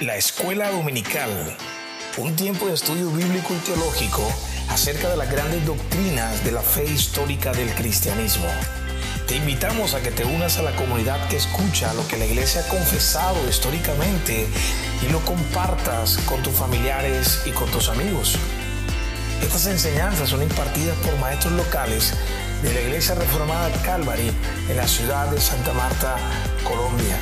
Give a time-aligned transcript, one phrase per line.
[0.00, 1.28] La Escuela Dominical,
[2.16, 4.26] un tiempo de estudio bíblico y teológico
[4.70, 8.46] acerca de las grandes doctrinas de la fe histórica del cristianismo.
[9.28, 12.62] Te invitamos a que te unas a la comunidad que escucha lo que la iglesia
[12.62, 14.46] ha confesado históricamente
[15.06, 18.38] y lo compartas con tus familiares y con tus amigos.
[19.42, 22.14] Estas enseñanzas son impartidas por maestros locales
[22.62, 24.32] de la Iglesia Reformada Calvary
[24.66, 26.16] en la ciudad de Santa Marta,
[26.64, 27.18] Colombia.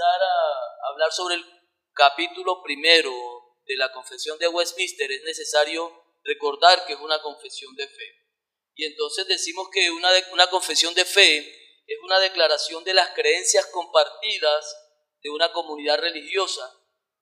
[0.00, 1.44] Comenzar a hablar sobre el
[1.92, 3.12] capítulo primero
[3.66, 5.92] de la confesión de Westminster, es necesario
[6.24, 8.14] recordar que es una confesión de fe.
[8.74, 13.66] Y entonces decimos que una, una confesión de fe es una declaración de las creencias
[13.66, 14.76] compartidas
[15.22, 16.62] de una comunidad religiosa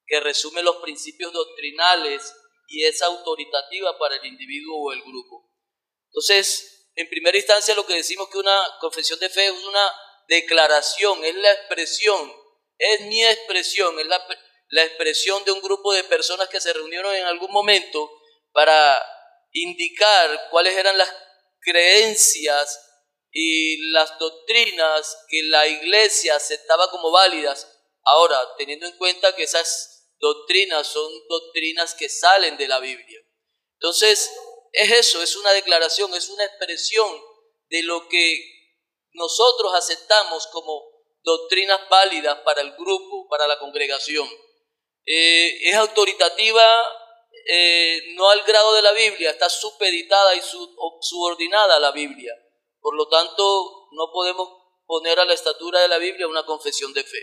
[0.07, 2.33] que resume los principios doctrinales
[2.69, 5.51] y es autoritativa para el individuo o el grupo.
[6.11, 9.93] Entonces, en primera instancia lo que decimos que una confesión de fe es una
[10.29, 12.48] declaración, es la expresión,
[12.79, 14.25] es mi expresión, es la,
[14.69, 18.11] la expresión de un grupo de personas que se reunieron en algún momento
[18.53, 19.05] para
[19.53, 21.13] indicar cuáles eran las
[21.61, 22.81] creencias
[23.31, 27.67] y las doctrinas que la iglesia aceptaba como válidas.
[28.05, 33.21] Ahora, teniendo en cuenta que esas doctrinas son doctrinas que salen de la Biblia.
[33.75, 34.31] Entonces,
[34.73, 37.21] es eso, es una declaración, es una expresión
[37.69, 38.59] de lo que
[39.13, 40.88] nosotros aceptamos como
[41.29, 44.27] doctrinas válidas para el grupo, para la congregación.
[45.05, 46.65] Eh, es autoritativa
[47.51, 50.41] eh, no al grado de la Biblia, está supeditada y
[51.01, 52.35] subordinada a la Biblia.
[52.81, 54.49] Por lo tanto, no podemos
[54.87, 57.19] poner a la estatura de la Biblia una confesión de fe.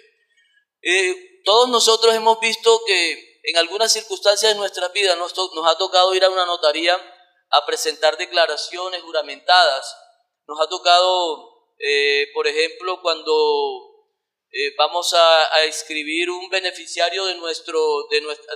[0.84, 6.14] Eh, todos nosotros hemos visto que en algunas circunstancias de nuestra vida nos, ha tocado
[6.14, 6.96] ir a una notaría
[7.50, 9.96] a presentar declaraciones juramentadas.
[10.48, 11.72] Nos ha tocado,
[12.34, 13.85] por ejemplo, cuando
[14.58, 18.56] eh, vamos a, escribir un beneficiario de nuestro de nuestra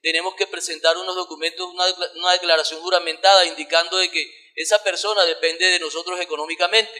[0.00, 5.80] tenemos que presentar unos documentos, una, declaración juramentada indicando de que esa persona depende de
[5.80, 6.94] nosotros económicamente.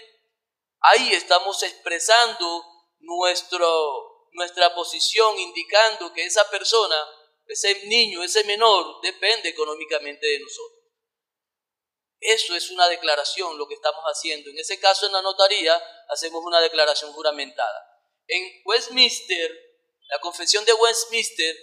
[0.80, 2.64] Ahí estamos expresando
[3.00, 6.96] nuestra posición, indicando que esa persona,
[7.46, 10.73] ese niño, ese menor, depende económicamente de nosotros.
[12.24, 14.48] Eso es una declaración, lo que estamos haciendo.
[14.48, 17.86] En ese caso, en la notaría, hacemos una declaración juramentada.
[18.26, 19.52] En Westminster,
[20.08, 21.54] la confesión de Westminster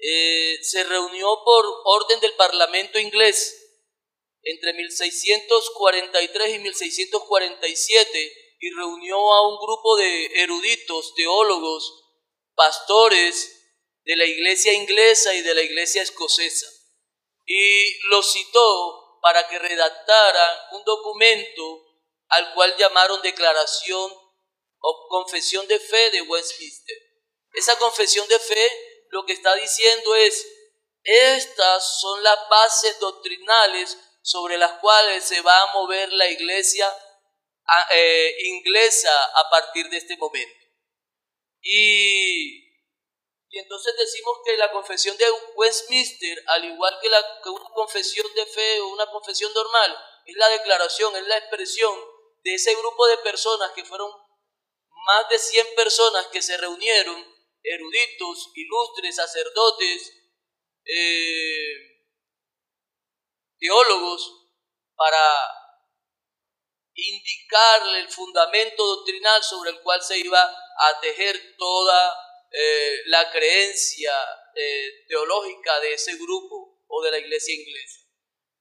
[0.00, 3.54] eh, se reunió por orden del Parlamento inglés
[4.42, 12.04] entre 1643 y 1647 y reunió a un grupo de eruditos, teólogos,
[12.56, 16.66] pastores de la iglesia inglesa y de la iglesia escocesa.
[17.46, 21.84] Y los citó para que redactaran un documento
[22.28, 24.12] al cual llamaron Declaración
[24.80, 26.96] o Confesión de Fe de Westminster.
[27.52, 30.46] Esa confesión de fe lo que está diciendo es,
[31.02, 36.86] estas son las bases doctrinales sobre las cuales se va a mover la iglesia
[37.90, 40.66] eh, inglesa a partir de este momento.
[41.62, 42.67] Y,
[43.50, 45.24] y, entonces decimos que la confesión de
[45.56, 50.36] Westminster, al igual que, la, que una confesión de fe o una confesión normal, es
[50.36, 51.98] la declaración, es la expresión
[52.44, 54.10] de ese grupo de personas que fueron
[55.06, 57.24] más de 100 personas que se reunieron,
[57.62, 60.12] eruditos, ilustres, sacerdotes,
[60.84, 61.98] eh,
[63.58, 64.50] teólogos
[64.94, 65.18] para
[66.94, 74.14] indicarle el fundamento doctrinal sobre el cual se iba a tejer toda eh, la creencia
[74.54, 78.00] eh, teológica de ese grupo o de la iglesia inglesa.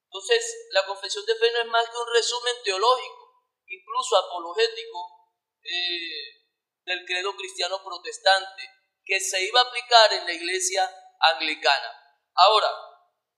[0.06, 5.34] Entonces, la confesión de fe no es más que un resumen teológico, incluso apologético,
[5.64, 6.46] eh,
[6.86, 8.64] del credo cristiano protestante,
[9.04, 11.94] que se iba a aplicar en la iglesia anglicana.
[12.34, 12.70] Ahora,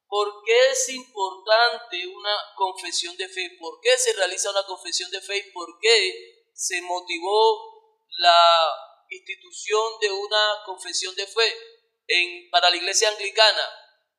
[0.10, 3.56] ¿Por qué es importante una confesión de fe?
[3.60, 5.38] ¿Por qué se realiza una confesión de fe?
[5.38, 13.10] ¿Y por qué se motivó la institución de una confesión de fe para la iglesia
[13.10, 13.64] anglicana?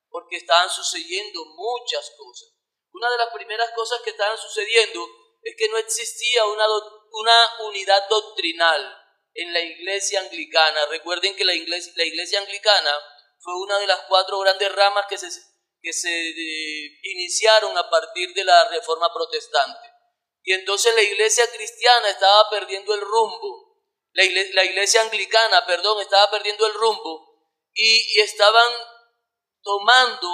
[0.08, 2.50] Porque estaban sucediendo muchas cosas.
[2.92, 5.06] Una de las primeras cosas que estaban sucediendo
[5.42, 6.66] es que no existía una,
[7.12, 8.96] una unidad doctrinal
[9.34, 10.86] en la iglesia anglicana.
[10.86, 12.92] Recuerden que la iglesia, la iglesia anglicana
[13.38, 15.30] fue una de las cuatro grandes ramas que se
[15.82, 16.34] que se
[17.02, 19.88] iniciaron a partir de la reforma protestante.
[20.42, 23.69] Y entonces la iglesia cristiana estaba perdiendo el rumbo,
[24.12, 27.30] la iglesia, anglicana, perdón, estaba perdiendo el rumbo
[27.72, 28.72] y, estaban
[29.62, 30.28] tomando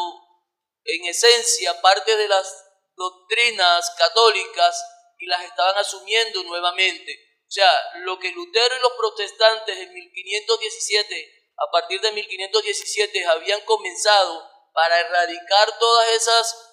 [0.84, 2.64] en esencia parte de las
[2.94, 4.84] doctrinas católicas
[5.18, 7.12] y las estaban asumiendo nuevamente.
[7.42, 13.60] O sea, lo que Lutero y los protestantes en 1517, a partir de 1517, habían
[13.62, 16.66] comenzado para erradicar todas esas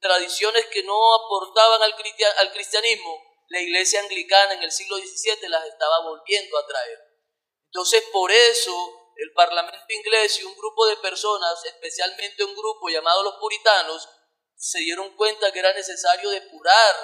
[0.00, 6.02] tradiciones que no aportaban al, cristianismo, la iglesia anglicana en el siglo XVII las estaba
[6.04, 6.98] volviendo a traer.
[7.66, 13.22] Entonces, por eso el Parlamento inglés y un grupo de personas, especialmente un grupo llamado
[13.22, 14.08] los puritanos,
[14.56, 16.94] se dieron cuenta que era necesario depurar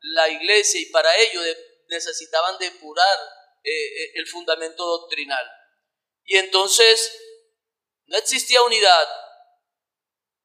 [0.00, 1.40] la iglesia y para ello
[1.88, 3.18] necesitaban depurar
[3.62, 5.46] eh, eh, el fundamento doctrinal.
[6.24, 7.18] Y entonces
[8.06, 9.08] no existía unidad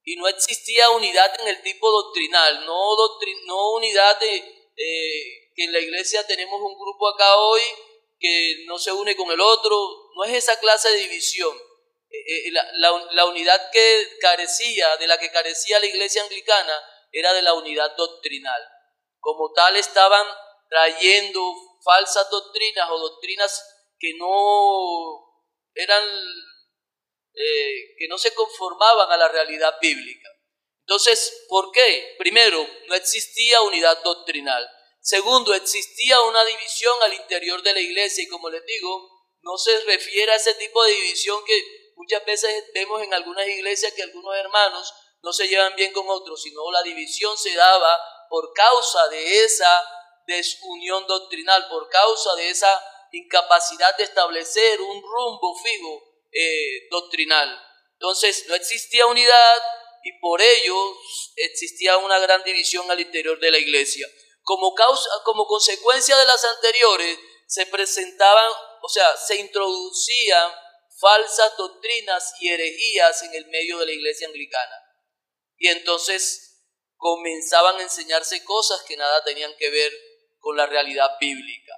[0.04, 4.38] y no existía unidad en el tipo doctrinal, no, unidad de
[4.76, 7.60] eh, que en la iglesia tenemos un grupo acá hoy
[8.18, 9.76] que no se une con el otro,
[10.16, 11.54] no es esa clase de división.
[12.10, 16.74] Eh, eh, la, unidad que carecía, de la que carecía la iglesia anglicana,
[17.12, 18.62] era de la unidad doctrinal.
[19.20, 20.26] Como tal estaban
[20.70, 21.42] trayendo
[21.84, 23.62] falsas doctrinas o doctrinas
[24.00, 26.04] que no eran,
[27.34, 30.30] eh, que no se conformaban a la realidad bíblica.
[30.84, 32.16] Entonces, ¿por qué?
[32.18, 34.66] Primero, no existía unidad doctrinal.
[35.02, 39.80] Segundo, existía una división al interior de la iglesia y como les digo, no se
[39.86, 44.36] refiere a ese tipo de división que muchas veces vemos en algunas iglesias que algunos
[44.36, 48.00] hermanos no se llevan bien con otros, sino la división se daba
[48.30, 49.84] por causa de esa
[50.28, 52.82] desunión doctrinal, por causa de esa
[53.12, 57.60] incapacidad de establecer un rumbo fijo eh, doctrinal.
[57.94, 59.62] Entonces no existía unidad
[60.04, 60.76] y por ello
[61.36, 64.08] existía una gran división al interior de la iglesia.
[64.50, 68.52] Como, causa, como consecuencia de las anteriores, se presentaban,
[68.82, 70.52] o sea, se introducían
[71.00, 74.76] falsas doctrinas y herejías en el medio de la iglesia anglicana.
[75.56, 76.66] Y entonces
[76.96, 79.94] comenzaban a enseñarse cosas que nada tenían que ver
[80.40, 81.76] con la realidad bíblica.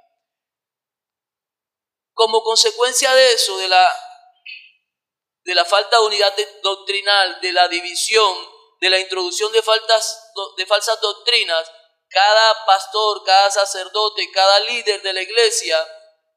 [2.14, 3.94] Como consecuencia de eso, de la,
[5.44, 6.34] de la falta de unidad
[6.64, 8.34] doctrinal, de la división,
[8.80, 11.70] de la introducción de, faltas, de falsas doctrinas,
[12.12, 15.78] cada pastor, cada sacerdote, cada líder de la iglesia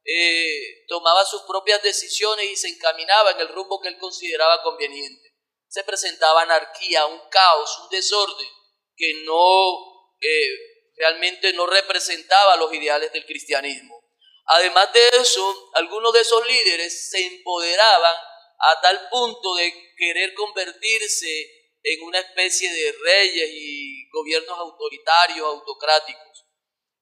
[0.05, 5.35] eh, tomaba sus propias decisiones y se encaminaba en el rumbo que él consideraba conveniente.
[5.69, 8.49] Se presentaba anarquía, un caos, un desorden
[8.97, 14.01] que no eh, realmente no representaba los ideales del cristianismo.
[14.47, 18.15] Además de eso, algunos de esos líderes se empoderaban
[18.59, 26.47] a tal punto de querer convertirse en una especie de reyes y gobiernos autoritarios, autocráticos.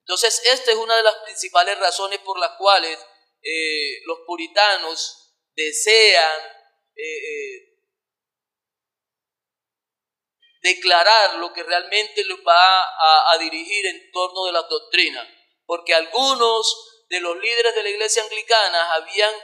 [0.00, 2.98] Entonces, esta es una de las principales razones por las cuales
[3.40, 6.40] eh, los puritanos desean
[6.96, 7.78] eh, eh,
[10.62, 12.82] declarar lo que realmente los va
[13.32, 15.26] a, dirigir en torno de las doctrinas,
[15.64, 19.34] porque algunos de los líderes de la iglesia anglicana habían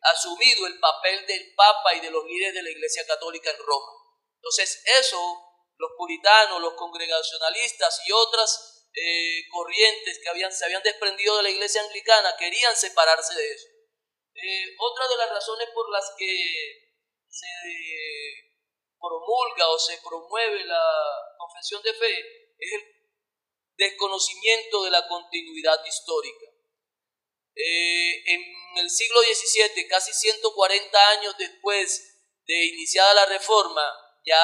[0.00, 3.92] asumido el papel del Papa y de los líderes de la Iglesia Católica en Roma.
[4.36, 5.18] Entonces eso,
[5.76, 11.82] los puritanos, los congregacionalistas y otras eh, corrientes que se habían desprendido de la Iglesia
[11.82, 13.66] Anglicana querían separarse de eso.
[14.34, 16.86] Eh, otra de las razones por las que
[17.28, 17.48] se
[18.98, 20.82] promulga o se promueve la
[21.38, 22.18] confesión de fe
[22.58, 22.96] es el
[23.76, 26.45] desconocimiento de la continuidad histórica.
[27.56, 33.82] Eh, en el siglo XVII, casi 140 años después de iniciada la reforma,
[34.24, 34.42] ya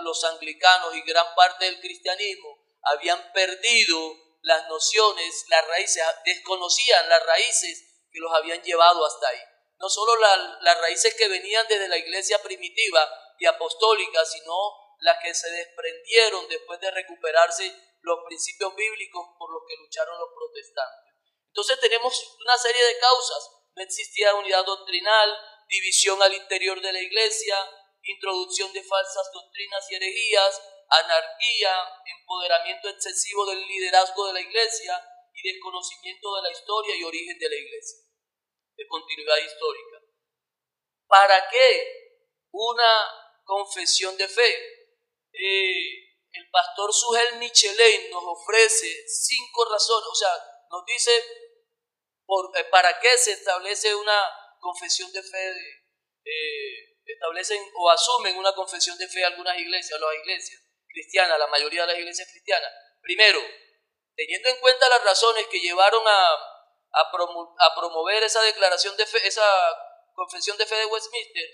[0.00, 7.24] los anglicanos y gran parte del cristianismo habían perdido las nociones, las raíces, desconocían las
[7.24, 9.40] raíces que los habían llevado hasta ahí.
[9.78, 13.08] No solo las raíces que venían desde la iglesia primitiva
[13.38, 14.54] y apostólica, sino
[15.00, 20.28] las que se desprendieron después de recuperarse los principios bíblicos por los que lucharon los
[20.34, 21.11] protestantes.
[21.52, 23.50] Entonces tenemos una serie de causas.
[23.76, 27.56] No existía unidad doctrinal, división al interior de la iglesia,
[28.04, 31.74] introducción de falsas doctrinas y herejías, anarquía,
[32.06, 34.98] empoderamiento excesivo del liderazgo de la iglesia
[35.34, 37.98] y desconocimiento de la historia y origen de la iglesia,
[38.76, 39.98] de continuidad histórica.
[41.06, 44.56] ¿Para qué una confesión de fe?
[45.32, 50.30] Eh, el pastor Sugel Michelin nos ofrece cinco razones, o sea,
[50.70, 51.41] nos dice
[52.56, 54.20] eh, para qué se establece una
[54.60, 55.50] confesión de fe,
[56.24, 61.82] eh, establecen o asumen una confesión de fe algunas iglesias, las iglesias cristianas, la mayoría
[61.82, 62.70] de las iglesias cristianas.
[63.00, 63.40] Primero,
[64.14, 66.28] teniendo en cuenta las razones que llevaron a,
[66.92, 69.46] a, promover esa declaración de fe, esa
[70.14, 71.44] confesión de fe de Westminster,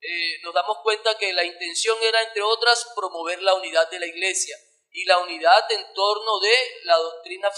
[0.00, 4.06] eh, nos damos cuenta que la intención era, entre otras, promover la unidad de la
[4.06, 4.56] iglesia
[4.90, 6.54] y la unidad en torno de
[6.84, 7.50] la doctrina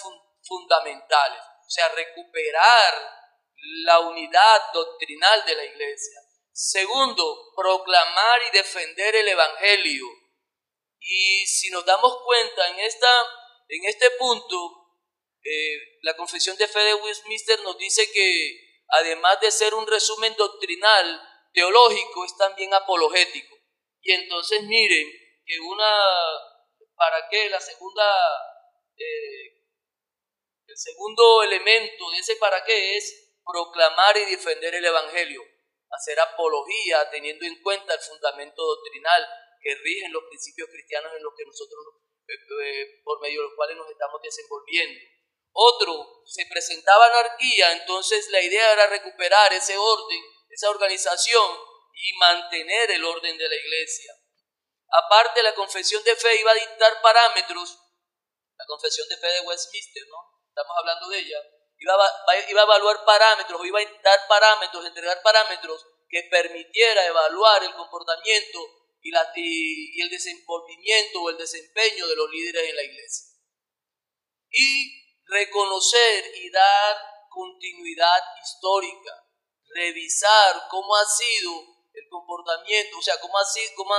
[0.42, 2.94] fundamentales, o sea, recuperar
[3.84, 6.18] la unidad doctrinal de la iglesia.
[6.50, 10.06] Segundo, proclamar y defender el Evangelio.
[10.98, 13.08] Y si nos damos cuenta en, esta,
[13.68, 14.56] en este punto,
[15.44, 20.34] eh, la Confesión de Fe de Westminster nos dice que además de ser un resumen
[20.36, 21.20] doctrinal,
[21.52, 23.56] teológico, es también apologético.
[24.00, 25.06] Y entonces miren
[25.44, 26.02] que una,
[26.96, 27.50] ¿para qué?
[27.50, 28.04] La segunda,
[28.96, 29.57] eh,
[30.68, 35.42] el segundo elemento de ese para qué es proclamar y defender el Evangelio,
[35.90, 39.26] hacer apología teniendo en cuenta el fundamento doctrinal
[39.62, 41.80] que rigen los principios cristianos en los que nosotros,
[42.28, 45.00] eh, eh, por medio de los cuales nos estamos desenvolviendo.
[45.52, 50.20] Otro, se presentaba anarquía, entonces la idea era recuperar ese orden,
[50.50, 51.56] esa organización
[51.94, 54.12] y mantener el orden de la iglesia.
[54.90, 57.78] Aparte, la confesión de fe iba a dictar parámetros,
[58.56, 60.37] la confesión de fe de Westminster, ¿no?
[60.58, 61.38] Estamos hablando de ella,
[61.78, 67.62] iba a, iba a evaluar parámetros, iba a dar parámetros, entregar parámetros que permitiera evaluar
[67.62, 68.58] el comportamiento
[69.00, 73.26] y, la, el desenvolvimiento o el desempeño de los líderes en la iglesia.
[74.50, 76.96] Y reconocer y dar
[77.30, 79.12] continuidad histórica,
[79.76, 81.52] revisar cómo ha sido
[81.92, 83.94] el comportamiento, o sea, cómo ha sido, cómo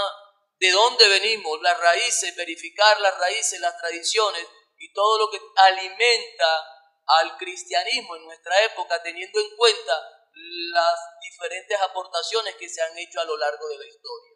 [0.60, 4.46] de dónde venimos, las raíces, verificar las raíces, las tradiciones
[4.80, 9.94] y todo lo que alimenta al cristianismo en nuestra época, teniendo en cuenta
[10.34, 14.34] las diferentes aportaciones que se han hecho a lo largo de la historia.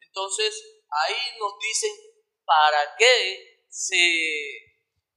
[0.00, 1.90] Entonces, ahí nos dicen
[2.44, 4.66] para qué se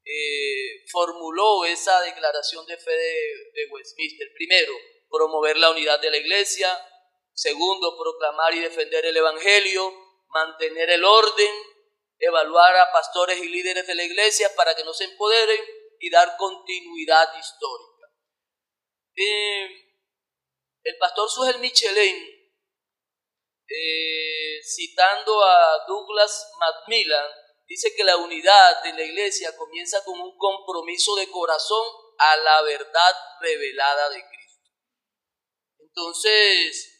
[0.05, 4.27] eh, formuló esa declaración de fe de, Westminster.
[4.33, 4.73] Primero,
[5.09, 6.69] promover la unidad de la iglesia.
[7.33, 9.93] Segundo, proclamar y defender el Evangelio,
[10.27, 11.51] mantener el orden,
[12.19, 15.59] evaluar a pastores y líderes de la iglesia para que no se empoderen
[15.99, 18.07] y dar continuidad histórica.
[19.15, 19.89] Eh,
[20.83, 22.17] el pastor Sugel Michelin,
[23.67, 27.27] eh, citando a Douglas Macmillan,
[27.67, 31.85] dice que la unidad de la iglesia comienza con un compromiso de corazón
[32.17, 34.69] a la verdad revelada de Cristo.
[35.79, 36.98] Entonces,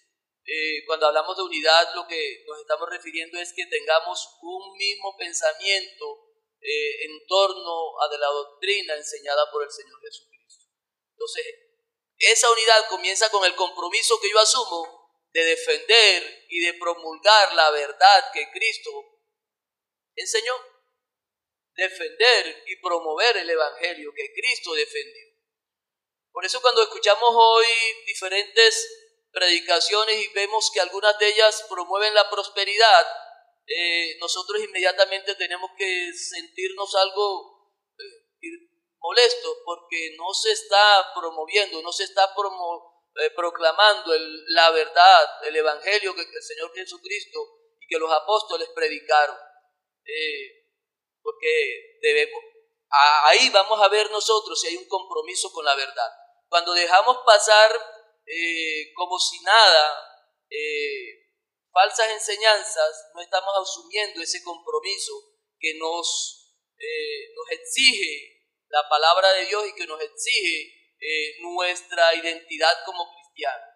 [0.52, 5.16] eh, cuando hablamos de unidad, lo que nos estamos refiriendo es que tengamos un mismo
[5.16, 6.26] pensamiento
[6.60, 10.66] eh, en torno a de la doctrina enseñada por el Señor Jesucristo.
[11.12, 11.46] Entonces,
[12.18, 17.70] esa unidad comienza con el compromiso que yo asumo de defender y de promulgar la
[17.70, 18.90] verdad que Cristo
[20.16, 20.56] enseñó.
[21.76, 25.28] Defender y promover el Evangelio que Cristo defendió.
[26.32, 27.66] Por eso cuando escuchamos hoy
[28.08, 28.99] diferentes
[29.32, 33.06] predicaciones y vemos que algunas de ellas promueven la prosperidad,
[33.68, 38.70] eh, nosotros inmediatamente tenemos que sentirnos algo eh,
[39.00, 44.12] molestos porque no se está promoviendo, no se está eh, proclamando
[44.48, 47.40] la verdad, el Evangelio que el Señor Jesucristo
[47.80, 49.38] y que los apóstoles predicaron.
[50.06, 50.60] Eh,
[51.22, 52.42] porque debemos,
[53.26, 56.10] ahí vamos a ver nosotros si hay un compromiso con la verdad.
[56.48, 57.72] Cuando dejamos pasar
[58.30, 59.98] eh, como si nada
[60.50, 61.32] eh,
[61.72, 65.14] falsas enseñanzas, no estamos asumiendo ese compromiso
[65.60, 66.56] que nos,
[67.36, 70.96] nos exige la palabra de Dios y que nos exige
[71.42, 73.70] nuestra identidad como cristianos.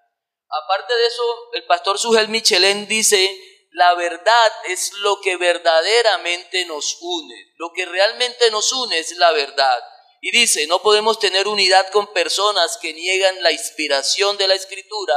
[0.49, 6.97] Aparte de eso, el pastor Sugel Michelén dice la verdad es lo que verdaderamente nos
[7.01, 7.53] une.
[7.57, 9.83] Lo que realmente nos une es la verdad.
[10.25, 15.13] Y dice, no podemos tener unidad con personas que niegan la inspiración de la escritura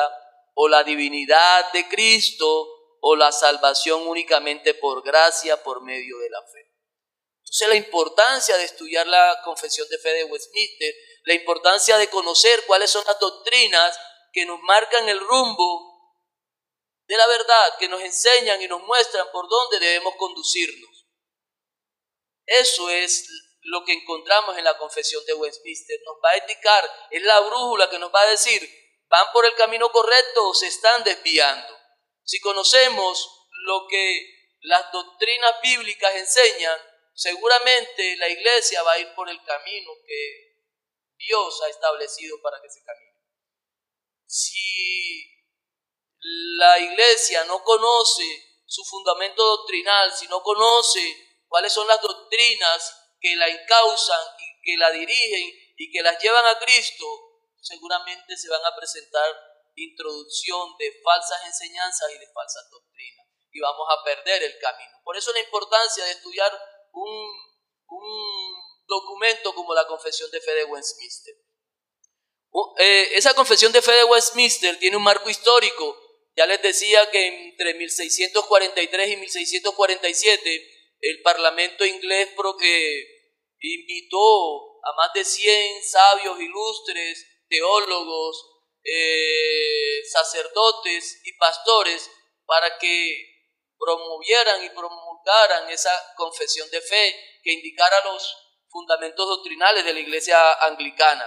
[0.54, 6.42] o la divinidad de Cristo o la salvación únicamente por gracia por medio de la
[6.42, 6.72] fe.
[7.38, 12.64] Entonces la importancia de estudiar la confesión de fe de Westminster, la importancia de conocer
[12.66, 13.96] cuáles son las doctrinas
[14.32, 16.18] que nos marcan el rumbo
[17.06, 21.06] de la verdad que nos enseñan y nos muestran por dónde debemos conducirnos.
[22.44, 26.00] Eso es lo que encontramos en la confesión de Westminster.
[26.04, 28.68] Nos va a indicar, es la brújula que nos va a decir,
[29.08, 31.76] ¿van por el camino correcto o se están desviando?
[32.24, 36.78] Si conocemos lo que las doctrinas bíblicas enseñan,
[37.14, 40.56] seguramente la iglesia va a ir por el camino que
[41.16, 43.16] Dios ha establecido para que se camine.
[44.26, 45.24] Si
[46.58, 53.34] la iglesia no conoce su fundamento doctrinal, si no conoce cuáles son las doctrinas que
[53.34, 57.04] la encausan y que la dirigen y que las llevan a Cristo,
[57.60, 59.26] seguramente se van a presentar
[59.74, 63.26] introducción de falsas enseñanzas y de falsas doctrinas.
[63.50, 64.92] Y vamos a perder el camino.
[65.02, 66.52] Por eso la importancia de estudiar
[66.92, 67.32] un,
[67.88, 68.54] un
[68.86, 71.34] documento como la Confesión de Fe de Westminster.
[72.78, 75.98] Eh, esa Confesión de Fe de Westminster tiene un marco histórico.
[76.36, 82.30] Ya les decía que entre 1643 y 1647 el Parlamento inglés
[83.74, 92.10] invitó a más de 100 sabios ilustres, teólogos, eh, sacerdotes y pastores
[92.44, 93.36] para que
[93.78, 98.36] promovieran y promulgaran esa confesión de fe que indicara los
[98.68, 101.24] fundamentos doctrinales de la iglesia anglicana.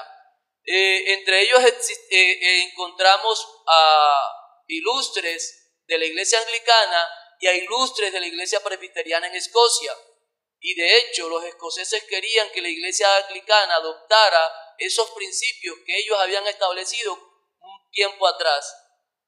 [0.63, 1.61] Eh, entre ellos
[2.09, 4.31] eh, encontramos a
[4.67, 9.93] ilustres de la iglesia anglicana y a ilustres de la iglesia presbiteriana en Escocia.
[10.59, 16.17] Y de hecho los escoceses querían que la iglesia anglicana adoptara esos principios que ellos
[16.19, 18.75] habían establecido un tiempo atrás.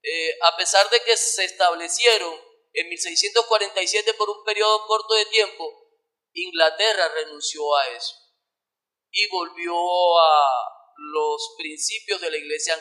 [0.03, 2.33] Eh, a pesar de que se establecieron
[2.73, 5.81] en 1647 por un periodo corto de tiempo,
[6.33, 8.15] Inglaterra renunció a eso
[9.11, 9.73] y volvió
[10.19, 12.75] a los principios de la iglesia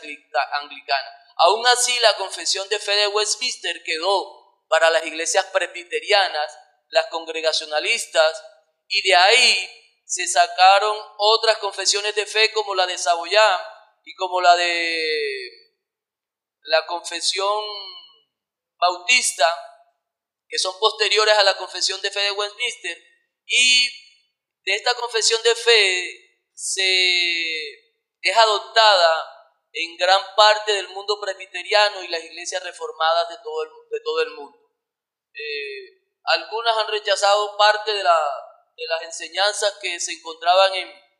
[0.52, 1.08] anglicana.
[1.36, 6.56] Aún así, la confesión de fe de Westminster quedó para las iglesias presbiterianas,
[6.90, 8.44] las congregacionalistas,
[8.88, 9.70] y de ahí
[10.04, 13.60] se sacaron otras confesiones de fe como la de Saboyán
[14.04, 15.50] y como la de
[16.62, 17.64] la confesión
[18.76, 19.48] bautista,
[20.48, 22.98] que son posteriores a la confesión de fe de Westminster,
[23.46, 23.88] y
[24.64, 27.90] de esta confesión de fe se
[28.22, 29.40] es adoptada
[29.72, 34.20] en gran parte del mundo presbiteriano y las iglesias reformadas de todo el, de todo
[34.22, 34.58] el mundo.
[35.32, 41.10] Eh, algunas han rechazado parte de, las enseñanzas que se encontraban en,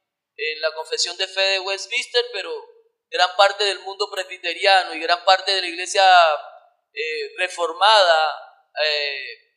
[0.61, 2.51] la confesión de fe de Westminster, pero
[3.11, 6.03] gran parte del mundo presbiteriano y gran parte de la iglesia
[6.95, 8.51] eh, reformada
[8.83, 9.51] eh,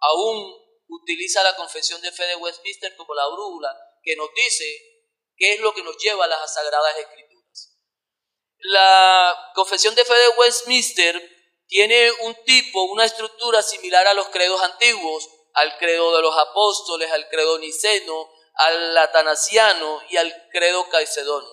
[0.00, 0.54] aún
[0.88, 4.64] utiliza la confesión de fe de Westminster como la brújula que nos dice
[5.36, 7.76] qué es lo que nos lleva a las sagradas escrituras.
[8.58, 11.35] La confesión de fe de Westminster
[11.66, 17.10] tiene un tipo, una estructura similar a los credos antiguos, al credo de los apóstoles,
[17.10, 21.50] al credo niceno, al atanasiano y al credo caicedonio.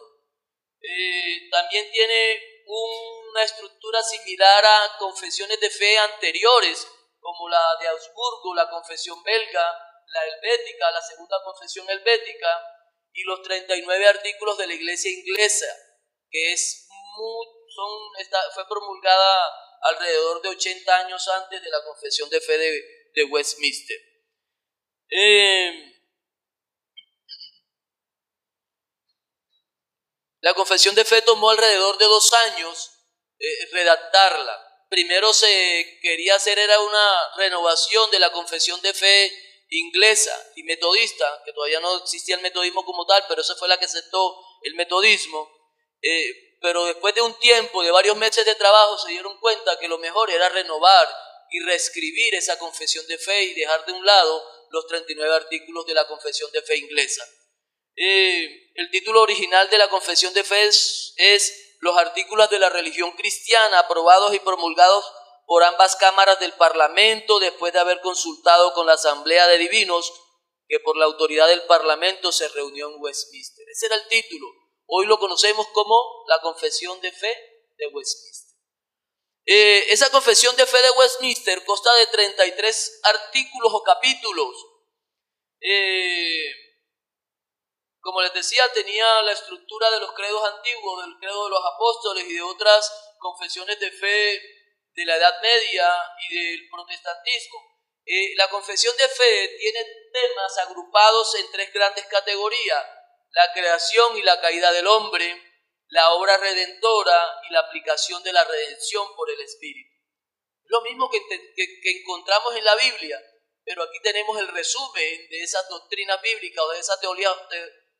[0.82, 6.88] Eh, también tiene una estructura similar a confesiones de fe anteriores,
[7.20, 9.66] como la de Augsburgo, la confesión belga,
[10.08, 12.62] la helvética, la segunda confesión helvética,
[13.14, 15.68] y los 39 artículos de la iglesia inglesa,
[16.30, 16.88] que es
[17.76, 17.90] son,
[18.54, 19.46] fue promulgada
[19.84, 23.98] alrededor de 80 años antes de la confesión de fe de, Westminster.
[25.10, 25.94] Eh,
[30.40, 32.92] la confesión de fe tomó alrededor de dos años
[33.40, 34.86] eh, redactarla.
[34.90, 39.32] Primero se quería hacer era una renovación de la confesión de fe
[39.70, 43.78] inglesa y metodista, que todavía no existía el metodismo como tal, pero esa fue la
[43.78, 45.50] que aceptó el metodismo.
[46.02, 49.90] Eh, pero después de un tiempo, de varios meses de trabajo, se dieron cuenta que
[49.90, 51.10] lo mejor era renovar
[51.52, 55.94] y reescribir esa confesión de fe y dejar de un lado los 39 artículos de
[55.94, 57.22] la confesión de fe inglesa.
[57.98, 62.70] Eh, el título original de la confesión de fe es, es Los artículos de la
[62.70, 65.04] religión cristiana aprobados y promulgados
[65.46, 70.14] por ambas cámaras del Parlamento después de haber consultado con la Asamblea de Divinos
[70.70, 73.66] que por la autoridad del Parlamento se reunió en Westminster.
[73.70, 74.63] Ese era el título.
[74.86, 77.36] Hoy lo conocemos como la confesión de fe
[77.78, 78.58] de Westminster.
[79.46, 84.56] Eh, esa confesión de fe de Westminster consta de 33 artículos o capítulos.
[85.60, 86.64] Eh,
[88.00, 92.26] como les decía, tenía la estructura de los credos antiguos, del credo de los apóstoles
[92.28, 94.42] y de otras confesiones de fe
[94.96, 95.90] de la Edad Media
[96.30, 97.60] y del protestantismo.
[98.06, 102.86] Eh, la confesión de fe tiene temas agrupados en tres grandes categorías
[103.34, 105.42] la creación y la caída del hombre,
[105.88, 109.90] la obra redentora y la aplicación de la redención por el Espíritu.
[110.66, 111.20] Lo mismo que,
[111.84, 113.20] encontramos en la Biblia,
[113.64, 117.30] pero aquí tenemos el resumen de esas doctrinas bíblicas o de esa teología,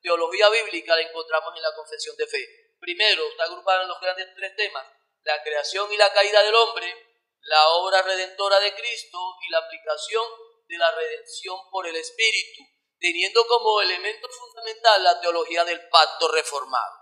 [0.00, 2.74] teología bíblica, la encontramos en la confesión de fe.
[2.78, 4.86] Primero, está agrupada en los grandes tres temas,
[5.22, 6.94] la creación y la caída del hombre,
[7.40, 10.24] la obra redentora de Cristo y la aplicación
[10.68, 12.73] de la redención por el Espíritu
[13.04, 16.94] teniendo como elemento fundamental la teología del pacto reformado.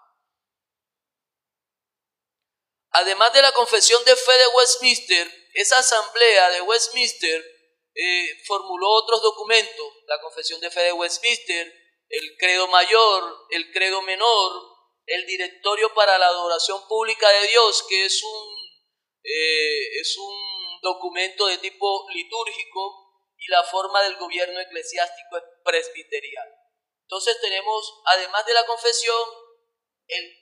[2.90, 7.40] Además de la confesión de fe de Westminster, esa asamblea de Westminster
[7.94, 11.72] eh, formuló otros documentos, la confesión de fe de Westminster,
[12.08, 14.52] el credo mayor, el credo menor,
[15.06, 18.56] el directorio para la adoración pública de Dios, que es un,
[19.22, 23.01] eh, es un documento de tipo litúrgico
[23.44, 26.48] y la forma del gobierno eclesiástico es presbiterial.
[27.02, 29.28] Entonces tenemos, además de la confesión,
[30.06, 30.38] el,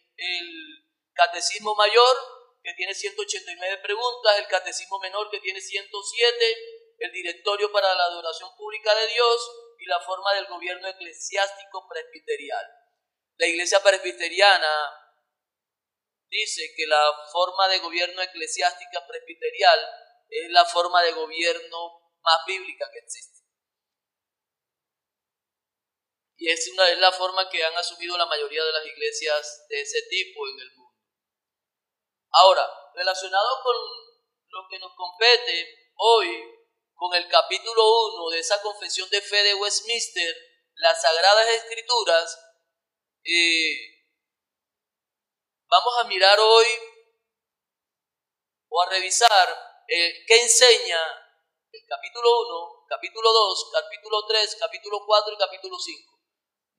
[1.14, 2.16] catecismo mayor,
[2.62, 6.56] que tiene 189 preguntas, el catecismo menor, que tiene 107,
[6.98, 12.66] el directorio para la adoración pública de Dios y la forma del gobierno eclesiástico presbiterial.
[13.36, 14.70] La iglesia presbiteriana
[16.28, 19.78] dice que la forma de gobierno eclesiástica presbiterial
[20.28, 23.40] es la forma de gobierno más bíblica que existe.
[26.36, 29.82] Y es, una, es la forma que han asumido la mayoría de las iglesias de
[29.82, 30.96] ese tipo en el mundo.
[32.30, 33.76] Ahora, relacionado con
[34.48, 36.28] lo que nos compete hoy,
[36.94, 37.82] con el capítulo
[38.14, 40.34] 1 de esa confesión de fe de Westminster,
[40.76, 42.38] las Sagradas Escrituras,
[43.24, 44.00] eh,
[45.68, 46.66] vamos a mirar hoy
[48.68, 50.98] o a revisar eh, qué enseña
[51.72, 56.18] el capítulo 1, capítulo 2, capítulo 3, capítulo 4 y capítulo 5.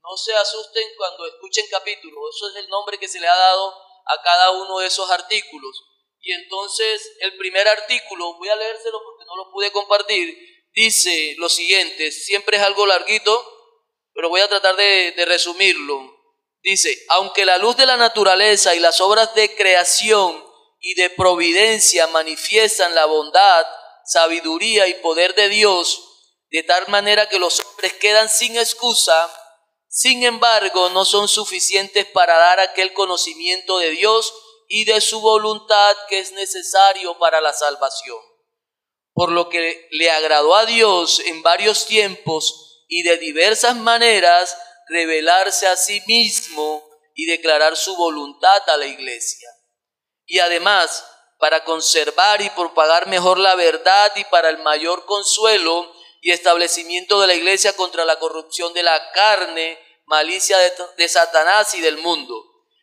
[0.03, 3.73] No se asusten cuando escuchen capítulo, eso es el nombre que se le ha dado
[4.05, 5.83] a cada uno de esos artículos.
[6.19, 10.37] Y entonces el primer artículo, voy a leérselo porque no lo pude compartir,
[10.73, 13.45] dice lo siguiente, siempre es algo larguito,
[14.13, 16.17] pero voy a tratar de, de resumirlo.
[16.63, 20.45] Dice, aunque la luz de la naturaleza y las obras de creación
[20.79, 23.65] y de providencia manifiestan la bondad,
[24.11, 26.03] sabiduría y poder de Dios,
[26.49, 29.31] de tal manera que los hombres quedan sin excusa,
[29.87, 34.33] sin embargo no son suficientes para dar aquel conocimiento de Dios
[34.67, 38.19] y de su voluntad que es necesario para la salvación.
[39.13, 44.57] Por lo que le agradó a Dios en varios tiempos y de diversas maneras
[44.89, 49.47] revelarse a sí mismo y declarar su voluntad a la iglesia.
[50.25, 51.05] Y además,
[51.41, 57.25] para conservar y propagar mejor la verdad y para el mayor consuelo y establecimiento de
[57.25, 60.55] la iglesia contra la corrupción de la carne, malicia
[60.97, 62.35] de, Satanás y del mundo.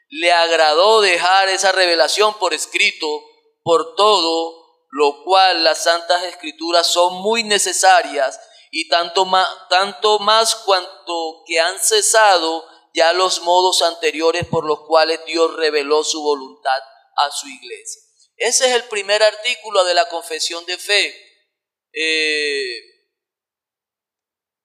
[0.08, 3.06] Le agradó dejar esa revelación por escrito,
[3.62, 8.40] por todo lo cual las santas escrituras son muy necesarias
[8.72, 14.80] y tanto más, tanto más cuanto que han cesado ya los modos anteriores por los
[14.80, 16.80] cuales Dios reveló su voluntad
[17.14, 18.07] a su iglesia.
[18.38, 21.28] Ese es el primer artículo de la confesión de fe.
[21.92, 22.80] Eh,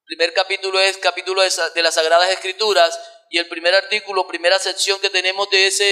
[0.06, 3.00] primer capítulo es capítulo de, las Sagradas Escrituras
[3.32, 5.84] y el primer artículo, primera sección que tenemos de ese,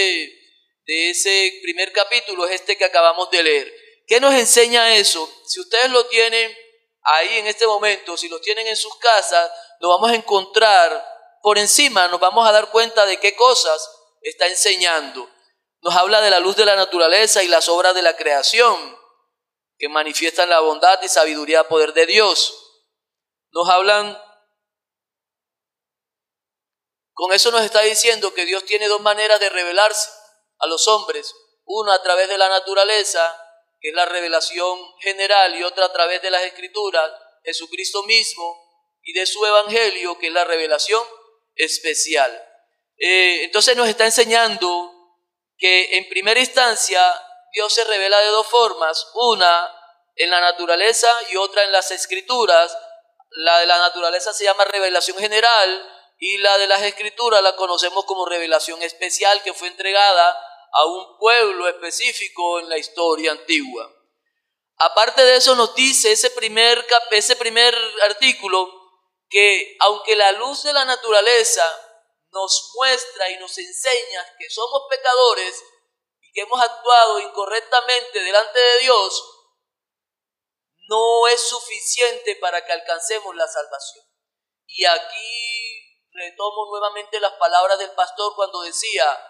[0.86, 3.74] de ese primer capítulo es este que acabamos de leer.
[4.06, 5.28] ¿Qué nos enseña eso?
[5.46, 6.56] Si ustedes lo tienen
[7.02, 11.04] ahí en este momento, si lo tienen en sus casas, lo vamos a encontrar
[11.42, 13.90] por encima, nos vamos a dar cuenta de qué cosas
[14.20, 15.28] está enseñando.
[15.82, 18.98] Nos habla de la luz de la naturaleza y las obras de la creación,
[19.78, 22.84] que manifiestan la bondad y sabiduría poder de Dios.
[23.50, 24.16] Nos hablan,
[27.12, 30.08] con eso nos está diciendo que Dios tiene dos maneras de revelarse
[30.58, 33.38] a los hombres, una a través de la naturaleza
[33.80, 37.10] que es la revelación general, y otra a través de las escrituras,
[37.42, 38.56] Jesucristo mismo,
[39.02, 41.02] y de su evangelio, que es la revelación
[41.56, 42.30] especial.
[42.96, 45.01] Eh, entonces nos está enseñando
[45.62, 47.00] que en primera instancia
[47.52, 49.72] Dios se revela de dos formas, una
[50.16, 52.76] en la naturaleza y otra en las escrituras.
[53.30, 58.04] La de la naturaleza se llama revelación general y la de las escrituras la conocemos
[58.06, 60.36] como revelación especial que fue entregada
[60.72, 63.88] a un pueblo específico en la historia antigua.
[64.78, 67.72] Aparte de eso nos dice ese primer, ese primer
[68.02, 68.68] artículo
[69.28, 71.64] que aunque la luz de la naturaleza
[72.32, 75.62] nos muestra y nos enseña que somos pecadores
[76.20, 79.38] y que hemos actuado incorrectamente delante de Dios,
[80.88, 84.04] no es suficiente para que alcancemos la salvación.
[84.66, 89.28] Y aquí retomo nuevamente las palabras del pastor cuando decía,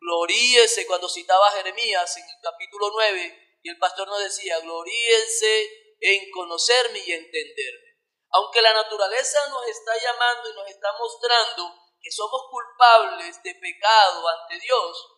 [0.00, 5.96] Gloríese cuando citaba a Jeremías en el capítulo 9 y el pastor nos decía, gloríense
[6.00, 7.96] en conocerme y entenderme.
[8.30, 11.74] Aunque la naturaleza nos está llamando y nos está mostrando
[12.06, 15.08] que somos culpables de pecado ante Dios,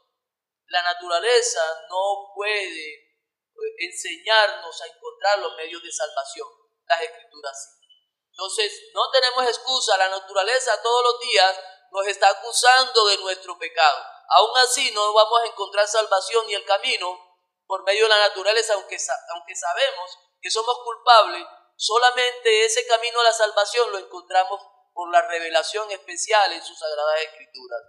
[0.69, 6.49] la naturaleza no puede eh, enseñarnos a encontrar los medios de salvación.
[6.87, 7.87] Las escrituras sí.
[8.31, 9.99] Entonces, no tenemos excusa.
[9.99, 14.03] La naturaleza todos los días nos está acusando de nuestro pecado.
[14.31, 17.19] Aún así no vamos a encontrar salvación y el camino
[17.67, 18.97] por medio de la naturaleza, aunque,
[19.35, 21.45] aunque sabemos que somos culpables,
[21.77, 27.21] solamente ese camino a la salvación lo encontramos por la revelación especial en sus sagradas
[27.23, 27.81] escrituras.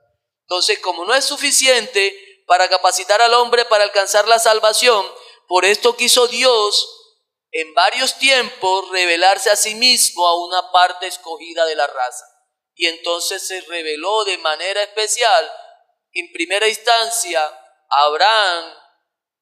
[0.41, 5.12] Entonces, como no es suficiente para capacitar al hombre para alcanzar la salvación,
[5.48, 6.88] por esto quiso Dios
[7.50, 12.26] en varios tiempos revelarse a sí mismo a una parte escogida de la raza.
[12.76, 15.52] Y entonces se reveló de manera especial,
[16.12, 18.72] en primera instancia, a Abraham,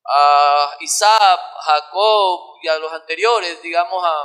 [0.06, 4.16] a Isaac, Jacob y a los anteriores, digamos, a,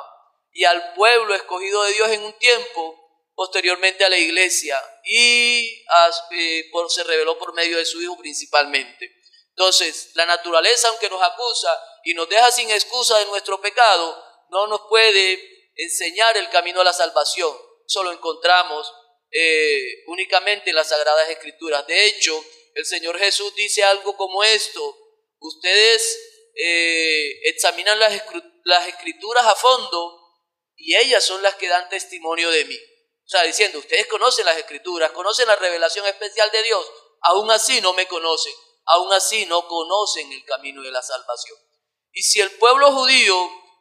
[0.53, 3.02] y al pueblo escogido de Dios en un tiempo,
[3.35, 5.85] posteriormente a la iglesia, y
[6.31, 9.11] eh, se reveló por medio de su Hijo principalmente.
[9.51, 14.66] Entonces, la naturaleza, aunque nos acusa y nos deja sin excusa de nuestro pecado, no
[14.66, 17.55] nos puede enseñar el camino a la salvación.
[17.87, 18.90] Eso lo encontramos
[19.31, 21.87] eh, únicamente en las Sagradas Escrituras.
[21.87, 24.99] De hecho, el Señor Jesús dice algo como esto,
[25.38, 26.18] ustedes
[26.55, 28.23] eh, examinan las,
[28.64, 30.18] las escrituras a fondo
[30.77, 32.79] y ellas son las que dan testimonio de mí.
[33.33, 36.87] Sea, diciendo, ustedes conocen las escrituras, conocen la revelación especial de Dios,
[37.23, 38.53] aún así no me conocen,
[38.85, 41.57] aún así no conocen el camino de la salvación.
[42.12, 43.35] Y si el pueblo judío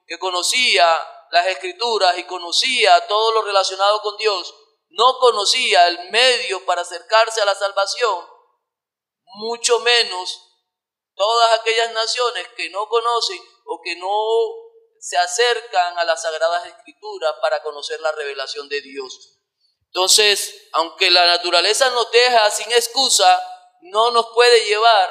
[0.08, 0.88] que conocía
[1.32, 4.56] las escrituras y conocía todo lo relacionado con Dios,
[4.88, 8.26] no conocía el medio para acercarse a la salvación,
[9.36, 10.48] mucho menos
[11.14, 14.08] todas aquellas naciones que no conocen o que no
[14.98, 19.40] se acercan a las sagradas escrituras para conocer la revelación de Dios.
[19.94, 23.42] Entonces, aunque la naturaleza nos deja sin excusa,
[23.82, 25.10] no nos puede llevar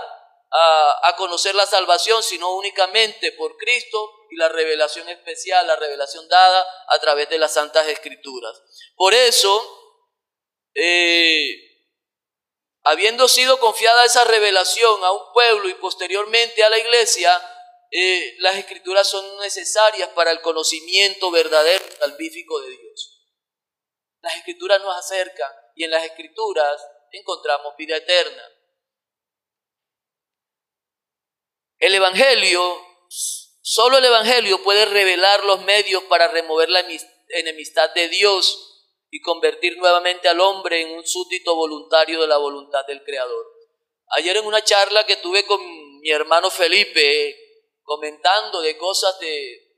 [0.52, 6.66] a, conocer la salvación, sino únicamente por Cristo y la revelación especial, la revelación dada
[6.88, 8.58] a través de las santas escrituras.
[8.96, 9.62] Por eso,
[10.74, 11.50] eh,
[12.82, 17.38] habiendo sido confiada esa revelación a un pueblo y posteriormente a la iglesia,
[17.90, 23.19] eh, las escrituras son necesarias para el conocimiento verdadero y salvífico de Dios.
[24.22, 26.80] Las escrituras nos acercan y en las escrituras
[27.12, 28.42] encontramos vida eterna.
[31.78, 32.76] El Evangelio,
[33.08, 36.84] solo el Evangelio puede revelar los medios para remover la
[37.30, 38.70] enemistad de Dios
[39.10, 43.46] y convertir nuevamente al hombre en un súbdito voluntario de la voluntad del Creador.
[44.10, 45.60] Ayer en una charla que tuve con
[46.00, 47.36] mi hermano Felipe,
[47.82, 49.70] comentando de cosas de,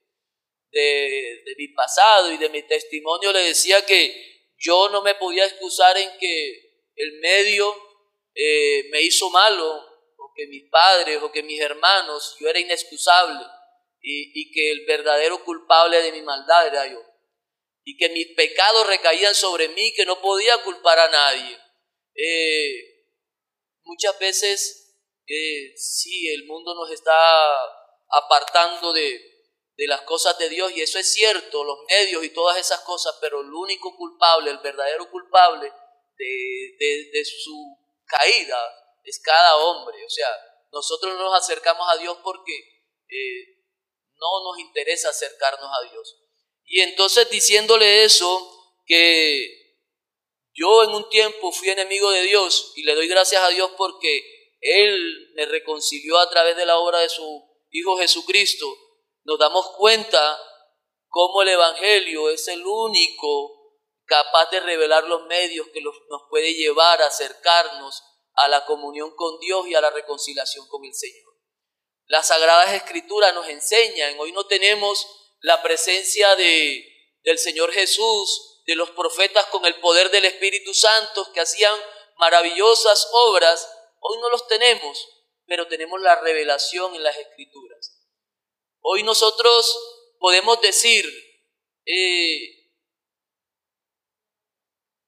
[0.73, 4.32] de, mi pasado y de mi testimonio, le decía que
[4.63, 7.75] yo no me podía excusar en que el medio
[8.35, 9.77] eh, me hizo malo,
[10.17, 13.45] o que mis padres, o que mis hermanos, yo era inexcusable,
[14.01, 17.01] y, que el verdadero culpable de mi maldad era yo
[17.85, 21.59] y que mis pecados recaían sobre mí, que no podía culpar a nadie.
[22.15, 23.07] Eh,
[23.83, 27.13] muchas veces, eh, sí, el mundo nos está
[28.09, 29.32] apartando de,
[29.87, 33.41] las cosas de Dios y eso es cierto, los medios y todas esas cosas, pero
[33.41, 35.73] el único culpable, el verdadero culpable
[36.17, 38.59] de, su caída
[39.05, 40.05] es cada hombre.
[40.05, 40.29] O sea,
[40.73, 42.53] nosotros no nos acercamos a Dios porque
[43.09, 43.63] eh,
[44.15, 46.19] no nos interesa acercarnos a Dios.
[46.65, 49.63] Y entonces diciéndole eso, que
[50.55, 54.57] yo en un tiempo fui enemigo de Dios y le doy gracias a Dios porque
[54.61, 58.67] Él me reconcilió a través de la obra de su Hijo Jesucristo,
[59.25, 60.41] nos damos cuenta
[61.09, 63.63] cómo el Evangelio es el único
[64.05, 68.03] capaz de revelar los medios que nos puede llevar a acercarnos
[68.35, 71.33] a la comunión con Dios y a la reconciliación con el Señor.
[72.07, 75.07] Las Sagradas Escrituras nos enseñan, hoy no tenemos
[75.41, 76.85] la presencia de,
[77.23, 81.75] del Señor Jesús, de los profetas con el poder del Espíritu Santo que hacían
[82.17, 83.69] maravillosas obras,
[84.01, 85.09] hoy no los tenemos,
[85.47, 87.92] pero tenemos la revelación en las Escrituras.
[88.83, 89.79] Hoy nosotros
[90.19, 91.05] podemos decir,
[91.87, 92.71] eh,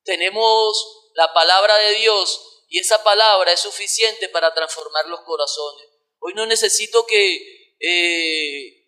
[0.05, 5.89] tenemos la palabra de Dios y esa palabra es suficiente para transformar los corazones.
[6.21, 8.85] Hoy no necesito que eh,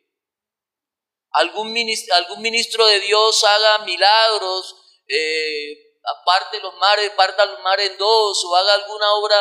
[1.31, 4.75] algún ministro, algún ministro de Dios haga milagros,
[5.09, 9.37] eh, aparte los mares, parta los mares en dos, o haga alguna obra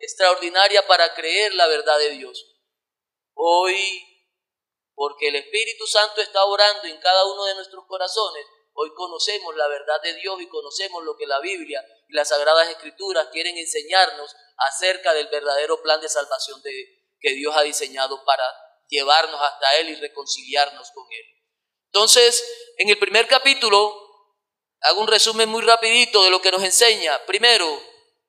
[0.00, 2.46] extraordinaria para creer la verdad de Dios.
[3.34, 4.11] Hoy,
[4.94, 9.68] porque el Espíritu Santo está orando en cada uno de nuestros corazones, hoy conocemos la
[9.68, 14.34] verdad de Dios y conocemos lo que la Biblia y las Sagradas Escrituras quieren enseñarnos
[14.56, 18.44] acerca del verdadero plan de salvación de, que Dios ha diseñado para
[18.88, 21.26] llevarnos hasta Él y reconciliarnos con Él.
[21.86, 22.44] Entonces,
[22.78, 23.94] en el primer capítulo,
[24.80, 27.24] hago un resumen muy rapidito de lo que nos enseña.
[27.26, 27.66] Primero,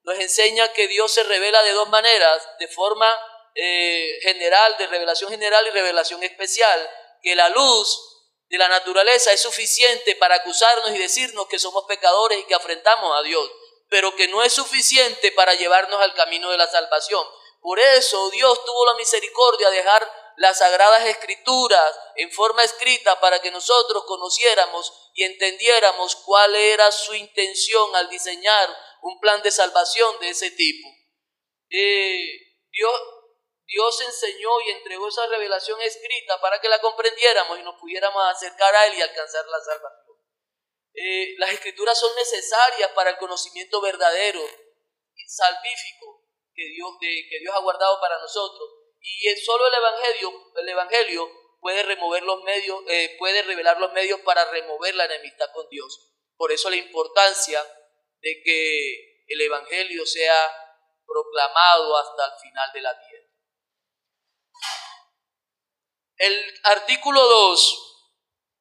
[0.04, 3.08] nos enseña que Dios se revela de dos maneras, de forma
[3.54, 6.90] eh, general, de revelación general y revelación especial,
[7.22, 8.14] que la luz
[8.48, 13.18] de la naturaleza es suficiente para acusarnos y decirnos que somos pecadores y que afrentamos
[13.18, 13.50] a Dios.
[13.90, 17.24] pero que no es suficiente para llevarnos al camino de la salvación.
[17.60, 23.40] Por eso Dios tuvo la misericordia de dejar las sagradas escrituras en forma escrita para
[23.40, 28.68] que nosotros conociéramos y entendiéramos cuál era su intención al diseñar
[29.02, 30.88] un plan de salvación de ese tipo.
[31.70, 32.24] Eh,
[32.72, 33.00] Dios,
[33.66, 38.74] Dios enseñó y entregó esa revelación escrita para que la comprendiéramos y nos pudiéramos acercar
[38.74, 40.16] a Él y alcanzar la salvación.
[40.94, 44.40] Eh, las escrituras son necesarias para el conocimiento verdadero
[45.14, 46.24] y salvífico
[46.54, 46.68] que
[47.40, 48.70] Dios, ha guardado para nosotros.
[49.00, 54.20] Y solo el Evangelio, el Evangelio puede remover los medios, eh, puede revelar los medios
[54.20, 56.12] para remover la enemistad con Dios.
[56.36, 57.64] Por eso la importancia
[58.20, 60.36] de que el Evangelio sea
[61.06, 63.23] proclamado hasta el final de la tierra.
[66.16, 67.84] El artículo 2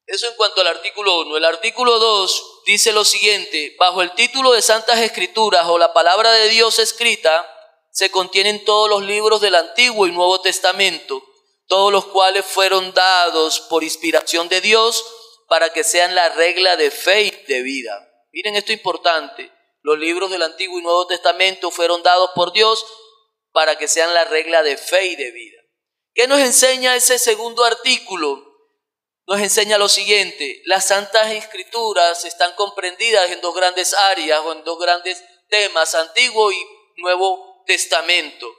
[0.05, 1.37] eso en cuanto al artículo 1.
[1.37, 6.31] El artículo 2 dice lo siguiente, bajo el título de Santas Escrituras o la palabra
[6.31, 7.49] de Dios escrita,
[7.89, 11.23] se contienen todos los libros del Antiguo y Nuevo Testamento,
[11.67, 15.05] todos los cuales fueron dados por inspiración de Dios
[15.47, 18.09] para que sean la regla de fe y de vida.
[18.33, 19.51] Miren esto importante,
[19.83, 22.85] los libros del Antiguo y Nuevo Testamento fueron dados por Dios
[23.51, 25.62] para que sean la regla de fe y de vida.
[26.13, 28.53] ¿Qué nos enseña ese segundo artículo?
[29.25, 34.63] nos enseña lo siguiente, las santas escrituras están comprendidas en dos grandes áreas o en
[34.63, 36.57] dos grandes temas, Antiguo y
[36.97, 38.53] Nuevo Testamento.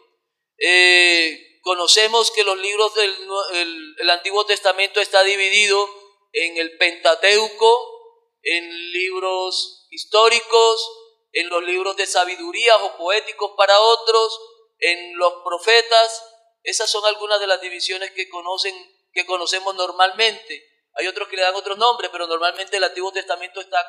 [0.56, 5.88] Eh, conocemos que los libros del Antiguo Testamento está dividido
[6.32, 10.90] en el Pentateuco, en libros históricos,
[11.32, 14.40] en los libros de sabiduría o poéticos para otros,
[14.78, 16.22] en los profetas.
[16.64, 18.74] Esas son algunas de las divisiones que conocen
[19.12, 20.88] que conocemos normalmente.
[20.94, 23.80] Hay otros que le dan otros nombres, pero normalmente el Antiguo Testamento está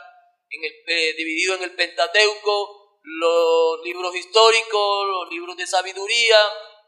[0.88, 6.38] eh, dividido en el Pentateuco, los libros históricos, los libros de sabiduría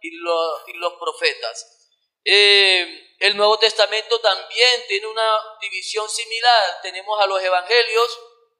[0.01, 1.89] y los, profetas.
[2.23, 6.81] Eh, el Nuevo Testamento también tiene una división similar.
[6.81, 8.19] Tenemos a los evangelios,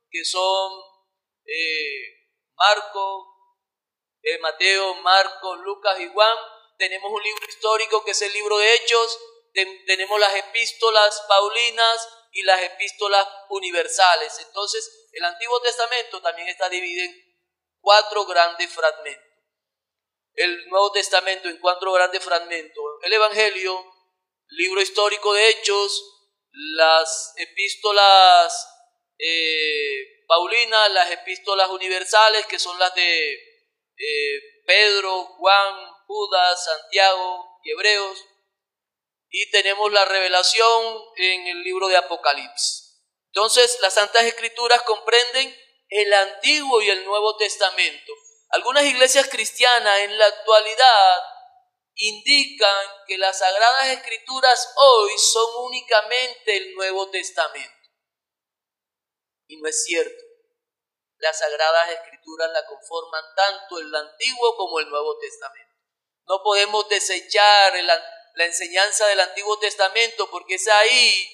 [0.10, 0.82] que son
[1.46, 3.34] eh, Marco,
[4.42, 6.38] Mateo, Marcos, Lucas y Juan.
[6.78, 9.20] Tenemos un libro histórico que es el libro de Hechos,
[9.86, 14.40] tenemos las epístolas paulinas y las epístolas universales.
[14.46, 17.28] Entonces, el Antiguo Testamento también está dividido en
[17.80, 19.26] cuatro grandes fragmentos.
[20.36, 22.84] El Nuevo Testamento en cuatro grandes fragmentos.
[23.02, 23.84] El Evangelio,
[24.50, 26.18] libro histórico de Hechos,
[26.76, 28.70] las epístolas
[29.18, 37.72] eh, paulinas, las epístolas universales, que son las de eh, Pedro, Juan, Judas, Santiago y
[37.72, 38.26] Hebreos,
[39.30, 43.04] y tenemos la revelación en el libro de Apocalipsis.
[43.28, 45.56] Entonces, las Santas Escrituras comprenden
[45.89, 48.13] el Antiguo y el Nuevo Testamento.
[48.50, 51.22] Algunas iglesias cristianas en la actualidad
[51.96, 57.89] indican que las Sagradas Escrituras hoy son únicamente el Nuevo Testamento.
[59.48, 60.24] Y no es cierto.
[61.17, 65.66] Las Sagradas Escrituras la conforman tanto el Antiguo como el Nuevo Testamento.
[66.28, 71.28] No podemos desechar Antiguo la enseñanza del Antiguo Testamento, porque es ahí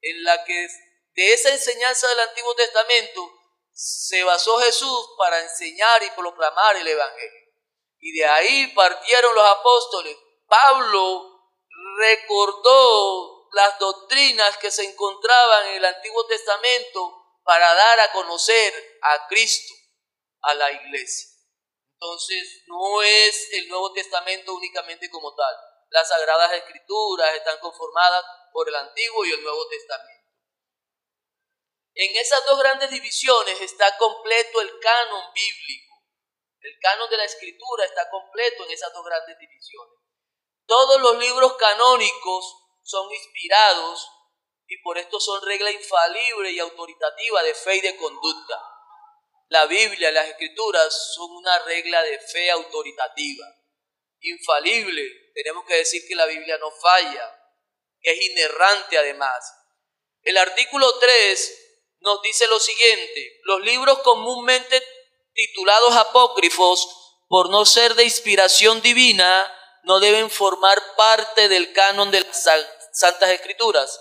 [0.00, 0.68] en la que
[1.14, 3.28] de esa enseñanza del Antiguo Testamento
[3.72, 7.52] se basó Jesús para enseñar y proclamar el Evangelio.
[7.98, 10.16] Y de ahí partieron los apóstoles.
[10.46, 11.52] Pablo
[11.98, 19.26] recordó las doctrinas que se encontraban en el Antiguo Testamento para dar a conocer a
[19.28, 19.74] Cristo
[20.42, 21.35] a la iglesia.
[21.98, 25.54] Entonces no es el Nuevo Testamento únicamente como tal
[25.90, 30.30] las sagradas escrituras están conformadas por el Antiguo y el Nuevo Testamento.
[31.94, 35.94] En esas dos grandes divisiones está completo el canon bíblico.
[36.60, 39.94] El canon de la escritura está completo en esas dos grandes divisiones.
[40.66, 44.10] Todos los libros canónicos son inspirados
[44.66, 48.75] y por esto son regla infalible y autoritativa de fe y de conducta.
[49.48, 53.46] La Biblia las escrituras son una regla de fe autoritativa,
[54.20, 57.32] infalible, tenemos que decir que la Biblia no falla,
[58.00, 59.52] que es inerrante además.
[60.22, 61.66] El artículo 3
[62.00, 64.82] nos dice lo siguiente, los libros comúnmente
[65.32, 66.88] titulados apócrifos,
[67.28, 69.52] por no ser de inspiración divina,
[69.84, 72.44] no deben formar parte del canon de las
[72.92, 74.00] Santas Escrituras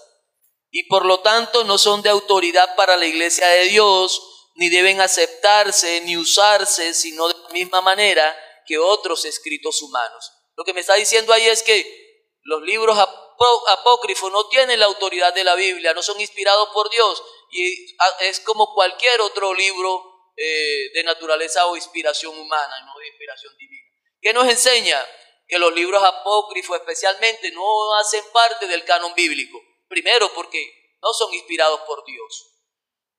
[0.72, 5.01] y por lo tanto no son de autoridad para la iglesia de Dios, ni deben
[5.01, 8.36] aceptarse ni usarse, sino de la misma manera
[8.66, 10.32] que otros escritos humanos.
[10.56, 12.06] Lo que me está diciendo ahí es que
[12.43, 17.22] los libros apócrifos no tienen la autoridad de la Biblia, no son inspirados por Dios
[17.51, 23.56] y es como cualquier otro libro eh, de naturaleza o inspiración humana, no de inspiración
[23.58, 23.89] divina.
[24.22, 25.06] ¿Qué nos enseña?
[25.47, 29.62] Que los libros apócrifos especialmente no hacen parte del canon bíblico.
[29.88, 32.55] Primero porque no son inspirados por Dios.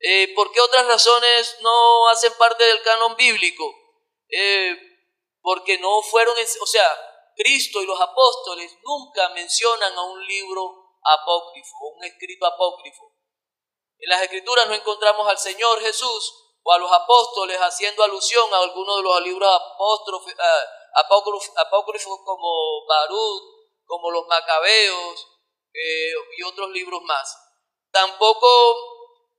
[0.01, 3.65] Eh, ¿Por qué otras razones no hacen parte del canon bíblico?
[4.29, 4.77] Eh,
[5.41, 6.89] porque no fueron, o sea,
[7.37, 13.13] Cristo y los apóstoles nunca mencionan a un libro apócrifo, un escrito apócrifo.
[13.99, 18.59] En las escrituras no encontramos al Señor Jesús o a los apóstoles haciendo alusión a
[18.59, 20.35] alguno de los libros eh,
[20.95, 23.43] apócrifos, como Barut,
[23.85, 25.29] como los Macabeos
[25.73, 27.37] eh, y otros libros más.
[27.93, 28.96] Tampoco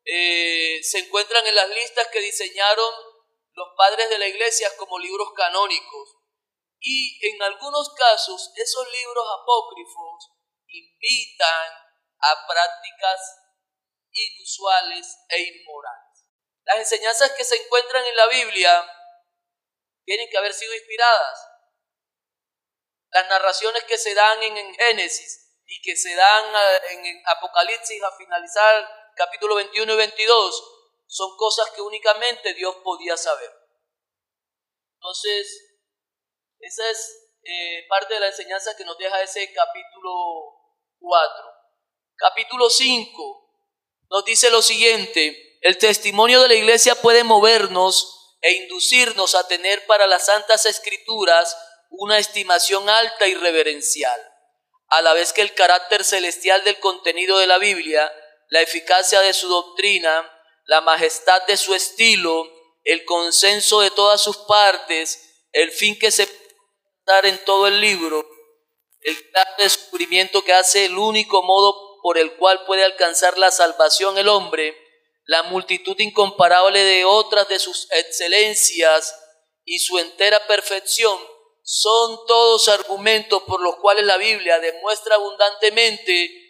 [0.09, 2.93] eh, se encuentran en las listas que diseñaron
[3.51, 6.15] los padres de la iglesia como libros canónicos.
[6.79, 10.31] Y en algunos casos esos libros apócrifos
[10.67, 11.71] invitan
[12.19, 13.19] a prácticas
[14.11, 16.25] inusuales e inmorales.
[16.63, 18.93] Las enseñanzas que se encuentran en la Biblia
[20.05, 21.39] tienen que haber sido inspiradas.
[23.09, 28.15] Las narraciones que se dan en, Génesis y que se dan eh, en Apocalipsis a
[28.17, 30.63] finalizar capítulo 21 y 22
[31.07, 33.51] son cosas que únicamente Dios podía saber.
[34.95, 35.79] Entonces,
[36.59, 40.11] esa es eh, parte de la enseñanza que nos deja ese capítulo
[40.99, 41.45] 4.
[42.15, 43.47] Capítulo 5
[44.09, 49.85] nos dice lo siguiente, el testimonio de la iglesia puede movernos e inducirnos a tener
[49.85, 51.57] para las santas escrituras
[51.89, 54.19] una estimación alta y reverencial,
[54.87, 58.11] a la vez que el carácter celestial del contenido de la Biblia,
[58.49, 60.29] la eficacia de su doctrina,
[60.65, 62.49] la majestad de su estilo,
[62.83, 66.27] el consenso de todas sus partes, el fin que se
[67.05, 68.27] dar en todo el libro,
[69.01, 69.17] el
[69.57, 74.77] descubrimiento que hace el único modo por el cual puede alcanzar la salvación el hombre,
[75.25, 79.17] la multitud incomparable de otras de sus excelencias
[79.63, 81.17] y su entera perfección,
[81.63, 86.46] son todos argumentos por los cuales la Biblia demuestra abundantemente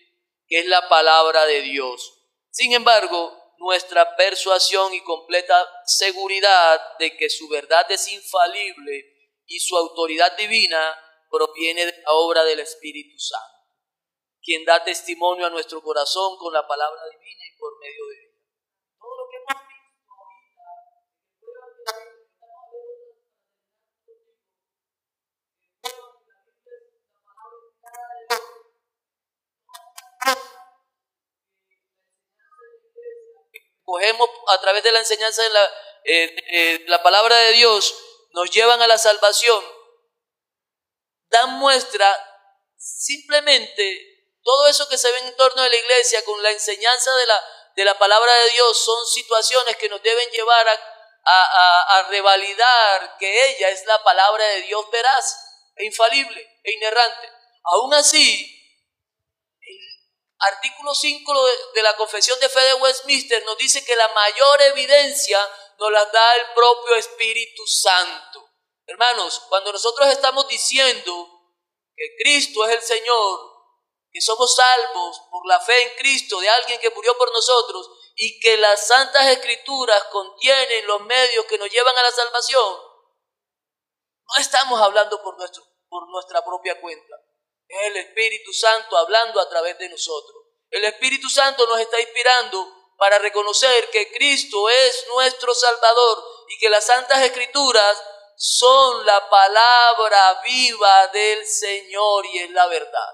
[0.48, 2.14] que es la palabra de Dios.
[2.50, 9.04] Sin embargo, nuestra persuasión y completa seguridad de que su verdad es infalible
[9.45, 10.98] y su autoridad divina
[11.30, 13.58] proviene de la obra del Espíritu Santo
[14.48, 18.39] quien da testimonio a nuestro corazón con la palabra divina y por medio de ella.
[18.98, 19.68] Todo lo que hemos
[33.88, 35.71] cogemos a través de la enseñanza de la,
[36.03, 37.95] eh, la palabra de Dios,
[38.31, 39.63] nos llevan a la salvación,
[41.29, 42.13] dan muestra
[42.77, 47.25] simplemente todo eso que se ve en torno de la iglesia con la enseñanza de
[47.27, 47.43] la,
[47.77, 53.49] de la palabra de Dios son situaciones que nos deben llevar a, a, revalidar que
[53.49, 55.38] ella es la palabra de Dios veraz
[55.75, 57.31] e infalible e inerrante.
[57.63, 58.57] Aún así,
[60.39, 65.39] artículo 5 de la Confesión de Fe de Westminster nos dice que la mayor evidencia
[65.79, 68.47] nos la da el propio Espíritu Santo.
[68.85, 71.27] Hermanos, cuando nosotros estamos diciendo
[71.95, 73.57] que Cristo es el Señor,
[74.11, 78.39] que somos salvos por la fe en Cristo de alguien que murió por nosotros y
[78.39, 82.77] que las santas escrituras contienen los medios que nos llevan a la salvación,
[84.27, 87.15] no estamos hablando por, nuestro, por nuestra propia cuenta.
[87.68, 90.43] Es el Espíritu Santo hablando a través de nosotros.
[90.70, 96.70] El Espíritu Santo nos está inspirando para reconocer que Cristo es nuestro Salvador y que
[96.70, 98.01] las santas escrituras
[98.38, 103.13] son la palabra viva del Señor y es la verdad.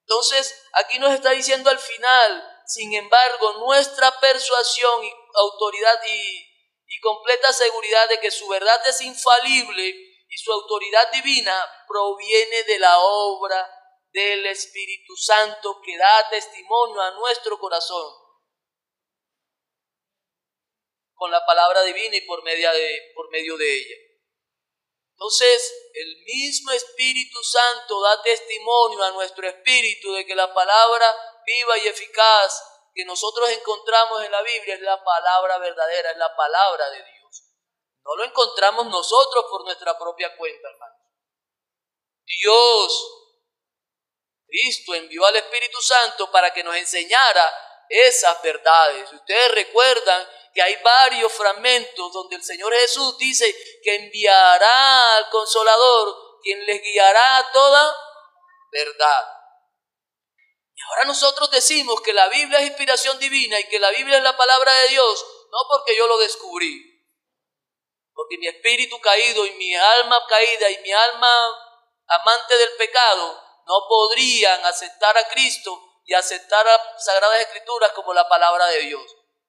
[0.00, 6.50] Entonces, aquí nos está diciendo al final, sin embargo, nuestra persuasión y autoridad y,
[7.02, 9.88] completa seguridad de que su verdad es infalible
[10.26, 11.54] y su autoridad divina
[11.86, 13.73] proviene de la obra
[14.14, 18.14] del Espíritu Santo que da testimonio a nuestro corazón
[21.14, 23.96] con la palabra divina y por medio de, por medio de ella.
[25.14, 31.06] Entonces, el mismo Espíritu Santo da testimonio a nuestro espíritu de que la palabra
[31.44, 32.62] viva y eficaz
[32.94, 37.42] que nosotros encontramos en la Biblia es la palabra verdadera, es la palabra de Dios.
[38.04, 41.00] No lo encontramos nosotros por nuestra propia cuenta, hermanos.
[42.24, 43.23] Dios,
[44.46, 47.52] Cristo envió al Espíritu Santo para que nos enseñara
[47.88, 49.12] esas verdades.
[49.12, 56.40] Ustedes recuerdan que hay varios fragmentos donde el Señor Jesús dice que enviará al consolador
[56.42, 57.96] quien les guiará a toda
[58.70, 59.26] verdad.
[60.74, 64.22] Y ahora nosotros decimos que la Biblia es inspiración divina y que la Biblia es
[64.22, 66.90] la palabra de Dios, no porque yo lo descubrí,
[68.12, 71.28] Porque mi espíritu caído y mi alma caída y mi alma
[72.06, 78.28] amante del pecado no podrían aceptar a Cristo y aceptar a Sagradas Escrituras como la
[78.28, 79.02] palabra de Dios,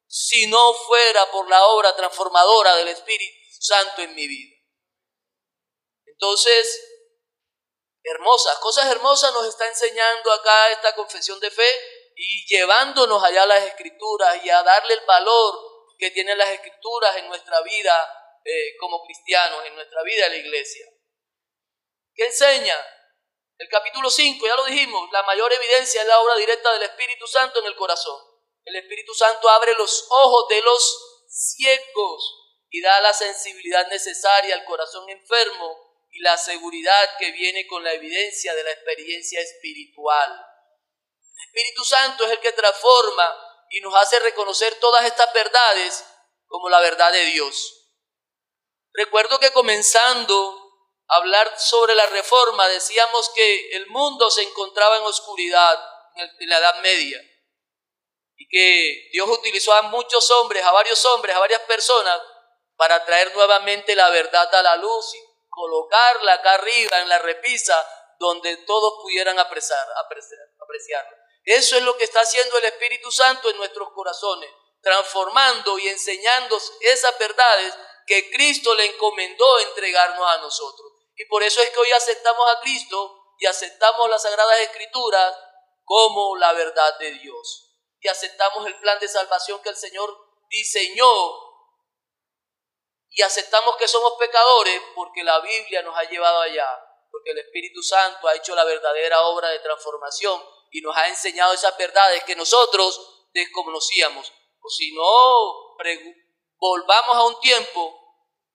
[0.07, 4.55] si no fuera por la obra transformadora del Espíritu Santo en mi vida.
[6.05, 6.81] Entonces,
[8.03, 11.69] hermosas, cosas hermosas nos está enseñando acá esta confesión de fe
[12.15, 17.17] y llevándonos allá a las escrituras y a darle el valor que tienen las escrituras
[17.17, 20.85] en nuestra vida eh, como cristianos, en nuestra vida en la iglesia.
[22.13, 22.75] ¿Qué enseña?
[23.57, 27.25] El capítulo 5, ya lo dijimos, la mayor evidencia es la obra directa del Espíritu
[27.25, 28.21] Santo en el corazón.
[28.65, 34.65] El Espíritu Santo abre los ojos de los ciegos y da la sensibilidad necesaria al
[34.65, 40.31] corazón enfermo y la seguridad que viene con la evidencia de la experiencia espiritual.
[40.31, 46.05] El Espíritu Santo es el que transforma y nos hace reconocer todas estas verdades
[46.47, 47.93] como la verdad de Dios.
[48.91, 50.64] Recuerdo que comenzando
[51.07, 55.79] hablar sobre la reforma decíamos que el mundo se encontraba en oscuridad
[56.15, 57.21] en la Edad Media
[58.37, 62.21] y que Dios utilizó a muchos hombres, a varios hombres, a varias personas
[62.75, 67.87] para traer nuevamente la verdad a la luz y colocarla acá arriba en la repisa
[68.19, 71.05] donde todos pudieran apreciar, apreciar,
[71.43, 74.49] Eso es lo que está haciendo el Espíritu Santo en nuestros corazones,
[74.81, 77.73] transformando y enseñando esas verdades
[78.05, 80.84] que Cristo le encomendó entregarnos a nosotros.
[81.15, 85.35] Y por eso es que hoy aceptamos a Cristo y aceptamos las Sagradas Escrituras
[85.83, 87.71] como la verdad de Dios.
[87.99, 90.15] Y aceptamos el plan de salvación que el Señor
[90.49, 91.09] diseñó
[93.09, 96.67] y aceptamos que somos pecadores porque la Biblia nos ha llevado allá,
[97.09, 101.53] porque el Espíritu Santo ha hecho la verdadera obra de transformación y nos ha enseñado
[101.53, 104.33] esas verdades que nosotros desconocíamos.
[104.59, 105.77] O si no,
[106.57, 108.01] volvamos a un tiempo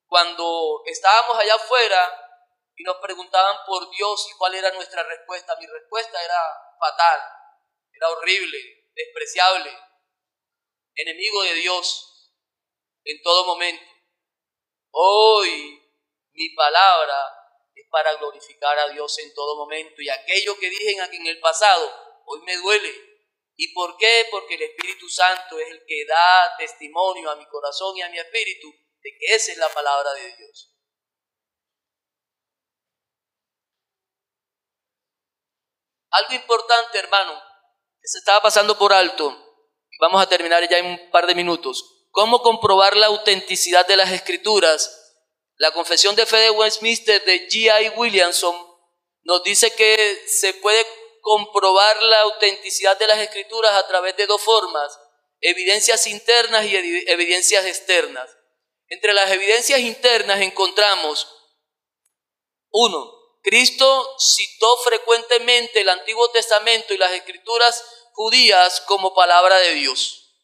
[0.07, 2.30] cuando estábamos allá afuera
[2.81, 5.55] y nos preguntaban por Dios y cuál era nuestra respuesta.
[5.57, 6.41] Mi respuesta era
[6.78, 7.20] fatal,
[7.93, 9.70] era horrible, despreciable,
[10.95, 12.33] enemigo de Dios
[13.05, 13.85] en todo momento.
[14.93, 15.78] Hoy
[16.33, 17.16] mi palabra
[17.74, 22.22] es para glorificar a Dios en todo momento y aquello que dije en el pasado,
[22.24, 22.95] hoy me duele.
[23.57, 24.26] ¿Y por qué?
[24.31, 28.18] Porque el Espíritu Santo es el que da testimonio a mi corazón y a mi
[28.18, 28.72] espíritu
[29.03, 30.70] de que esa es la palabra de Dios.
[36.11, 37.41] Algo importante, hermano,
[38.01, 39.31] que se estaba pasando por alto,
[39.91, 42.07] y vamos a terminar ya en un par de minutos.
[42.11, 44.97] ¿Cómo comprobar la autenticidad de las escrituras?
[45.57, 47.91] La Confesión de Fe de Westminster de G.I.
[47.97, 48.57] Williamson
[49.23, 50.85] nos dice que se puede
[51.21, 54.99] comprobar la autenticidad de las escrituras a través de dos formas,
[55.41, 58.29] evidencias internas y evidencias externas.
[58.89, 61.29] Entre las evidencias internas encontramos,
[62.71, 63.20] uno,
[63.51, 70.36] Cristo citó frecuentemente el Antiguo Testamento y las escrituras judías como palabra de Dios.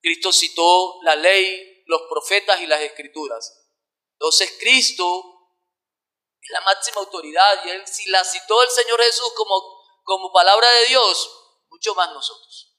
[0.00, 3.68] Cristo citó la ley, los profetas y las escrituras.
[4.14, 5.52] Entonces Cristo
[6.40, 9.54] es la máxima autoridad y él, si la citó el Señor Jesús como,
[10.02, 11.30] como palabra de Dios,
[11.70, 12.74] mucho más nosotros.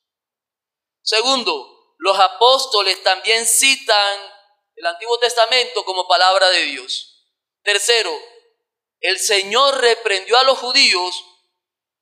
[1.02, 4.20] Segundo, los apóstoles también citan
[4.76, 7.24] el Antiguo Testamento como palabra de Dios.
[7.64, 8.14] Tercero,
[9.08, 11.24] el Señor reprendió a los judíos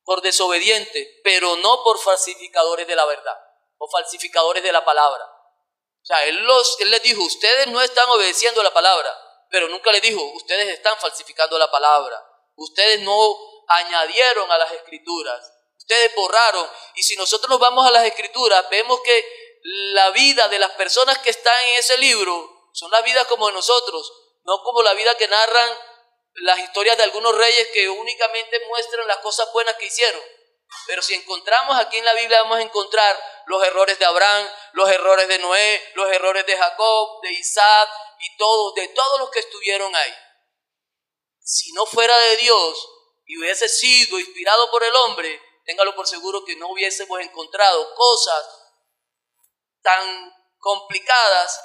[0.04, 3.36] por desobedientes, pero no por falsificadores de la verdad
[3.78, 5.24] o falsificadores de la palabra.
[5.24, 9.10] O sea, él, los, él les dijo, ustedes no están obedeciendo la palabra,
[9.50, 12.22] pero nunca les dijo, ustedes están falsificando la palabra.
[12.56, 13.36] Ustedes no
[13.68, 16.68] añadieron a las escrituras, ustedes borraron.
[16.94, 21.18] Y si nosotros nos vamos a las escrituras, vemos que la vida de las personas
[21.18, 24.12] que están en ese libro son las vidas como de nosotros,
[24.44, 25.78] no como la vida que narran
[26.34, 30.20] las historias de algunos reyes que únicamente muestran las cosas buenas que hicieron.
[30.86, 34.88] Pero si encontramos aquí en la Biblia, vamos a encontrar los errores de Abraham, los
[34.90, 39.40] errores de Noé, los errores de Jacob, de Isaac y todos, de todos los que
[39.40, 40.14] estuvieron ahí.
[41.40, 42.88] Si no fuera de Dios
[43.26, 48.44] y hubiese sido inspirado por el hombre, téngalo por seguro que no hubiésemos encontrado cosas
[49.82, 51.60] tan complicadas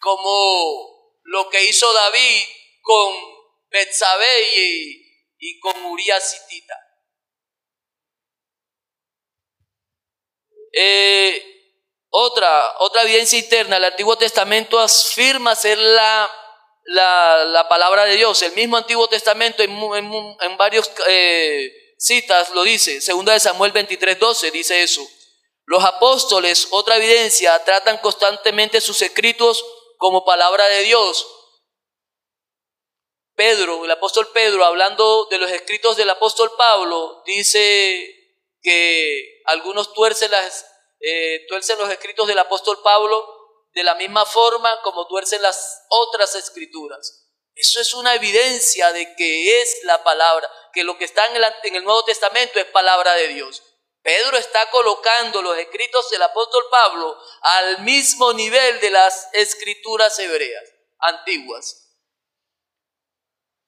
[0.00, 2.44] como lo que hizo David
[2.80, 3.35] con
[3.76, 5.06] Betsabé y,
[5.38, 6.74] y con Urias Tita.
[10.72, 11.42] Eh,
[12.08, 16.30] otra, otra evidencia interna, el Antiguo Testamento afirma ser la,
[16.84, 18.40] la, palabra de Dios.
[18.40, 19.70] El mismo Antiguo Testamento en,
[20.40, 23.02] en, varias eh, citas lo dice.
[23.02, 25.06] Segunda de Samuel 23, 12 dice eso.
[25.66, 29.62] Los apóstoles, otra evidencia, tratan constantemente sus escritos
[29.98, 31.26] como palabra de Dios.
[33.36, 38.14] Pedro, el apóstol Pedro, hablando de los escritos del apóstol Pablo, dice
[38.62, 40.66] que algunos tuercen, las,
[41.00, 43.24] eh, tuercen los escritos del apóstol Pablo
[43.74, 47.28] de la misma forma como tuercen las otras escrituras.
[47.54, 51.44] Eso es una evidencia de que es la palabra, que lo que está en el,
[51.64, 53.62] en el Nuevo Testamento es palabra de Dios.
[54.02, 60.64] Pedro está colocando los escritos del apóstol Pablo al mismo nivel de las escrituras hebreas
[61.00, 61.85] antiguas.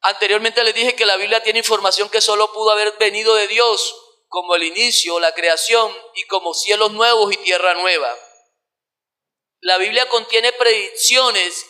[0.00, 3.94] Anteriormente les dije que la Biblia tiene información que solo pudo haber venido de Dios,
[4.28, 8.16] como el inicio, la creación y como cielos nuevos y tierra nueva.
[9.60, 11.66] La Biblia contiene predicciones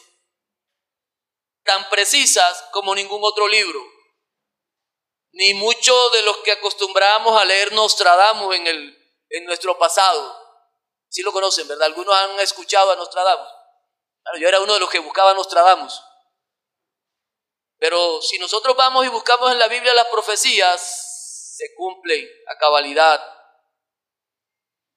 [1.64, 3.80] tan precisas como ningún otro libro.
[5.32, 10.36] Ni muchos de los que acostumbrábamos a leer Nostradamus en, el, en nuestro pasado.
[11.08, 11.86] Sí lo conocen, ¿verdad?
[11.86, 13.48] Algunos han escuchado a Nostradamus.
[14.38, 16.02] yo era uno de los que buscaba a Nostradamus.
[17.78, 23.20] Pero si nosotros vamos y buscamos en la Biblia las profecías, se cumplen a cabalidad.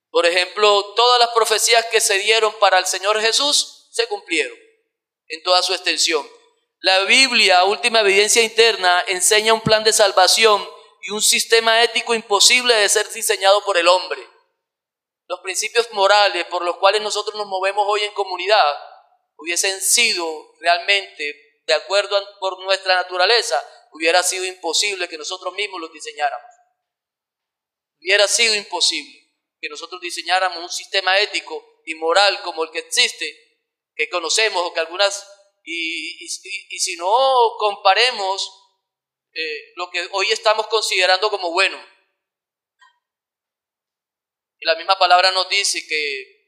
[0.10, 4.58] Por ejemplo, todas las profecías que se dieron para el Señor Jesús se cumplieron
[5.28, 6.30] en toda su extensión.
[6.80, 10.68] La Biblia, última evidencia interna, enseña un plan de salvación
[11.04, 14.22] y un sistema ético imposible de ser diseñado por el hombre.
[15.28, 18.76] Los principios morales por los cuales nosotros nos movemos hoy en comunidad
[19.38, 20.26] hubiesen sido
[20.60, 26.50] realmente de acuerdo por nuestra naturaleza, hubiera sido imposible que nosotros mismos los diseñáramos.
[28.00, 29.22] Hubiera sido imposible
[29.60, 33.60] que nosotros diseñáramos un sistema ético y moral como el que existe,
[33.96, 35.28] que conocemos o que algunas,
[35.64, 37.12] y, si no
[37.60, 38.50] comparemos
[39.34, 41.80] eh, lo que hoy estamos considerando como bueno.
[44.58, 46.42] Y la misma palabra nos dice que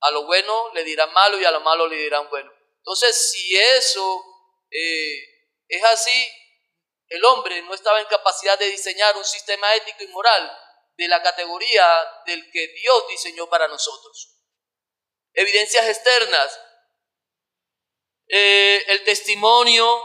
[0.00, 2.52] a lo bueno le dirán malo y a lo malo le dirán bueno.
[2.78, 4.31] Entonces, si eso
[4.72, 6.28] eh, es así,
[7.08, 10.58] el hombre no estaba en capacidad de diseñar un sistema ético y moral
[10.96, 11.84] de la categoría
[12.26, 14.38] del que Dios diseñó para nosotros.
[15.34, 16.60] Evidencias externas.
[18.28, 20.02] Eh, el testimonio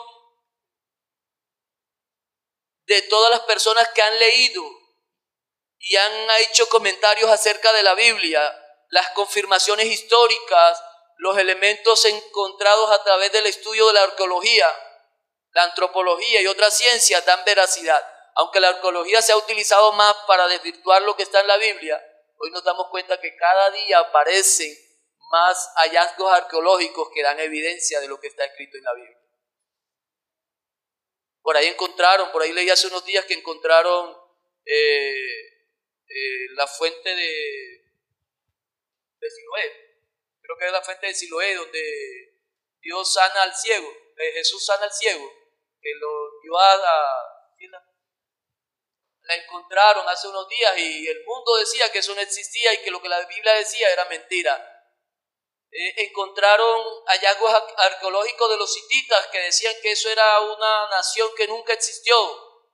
[2.88, 4.64] de todas las personas que han leído
[5.80, 8.42] y han hecho comentarios acerca de la Biblia,
[8.90, 10.82] las confirmaciones históricas,
[11.18, 14.68] los elementos encontrados a través del estudio de la arqueología,
[15.52, 18.04] la antropología y otras ciencias dan veracidad
[18.38, 22.00] aunque la arqueología se ha utilizado más para desvirtuar lo que está en la Biblia,
[22.38, 24.78] hoy nos damos cuenta que cada día aparecen
[25.32, 29.18] más hallazgos arqueológicos que dan evidencia de lo que está escrito en la Biblia.
[31.42, 34.16] Por ahí encontraron, por ahí leí hace unos días que encontraron
[34.66, 35.40] eh,
[36.08, 37.82] eh, la fuente de,
[39.20, 39.87] de.
[40.48, 42.40] Creo que es la fuente de Siloé donde
[42.80, 45.30] Dios sana al ciego, eh, Jesús sana al ciego,
[45.82, 46.78] que lo dio a,
[49.24, 52.92] la encontraron hace unos días y el mundo decía que eso no existía y que
[52.92, 54.56] lo que la Biblia decía era mentira.
[55.70, 61.46] Eh, encontraron hallazgos arqueológicos de los hititas que decían que eso era una nación que
[61.46, 62.16] nunca existió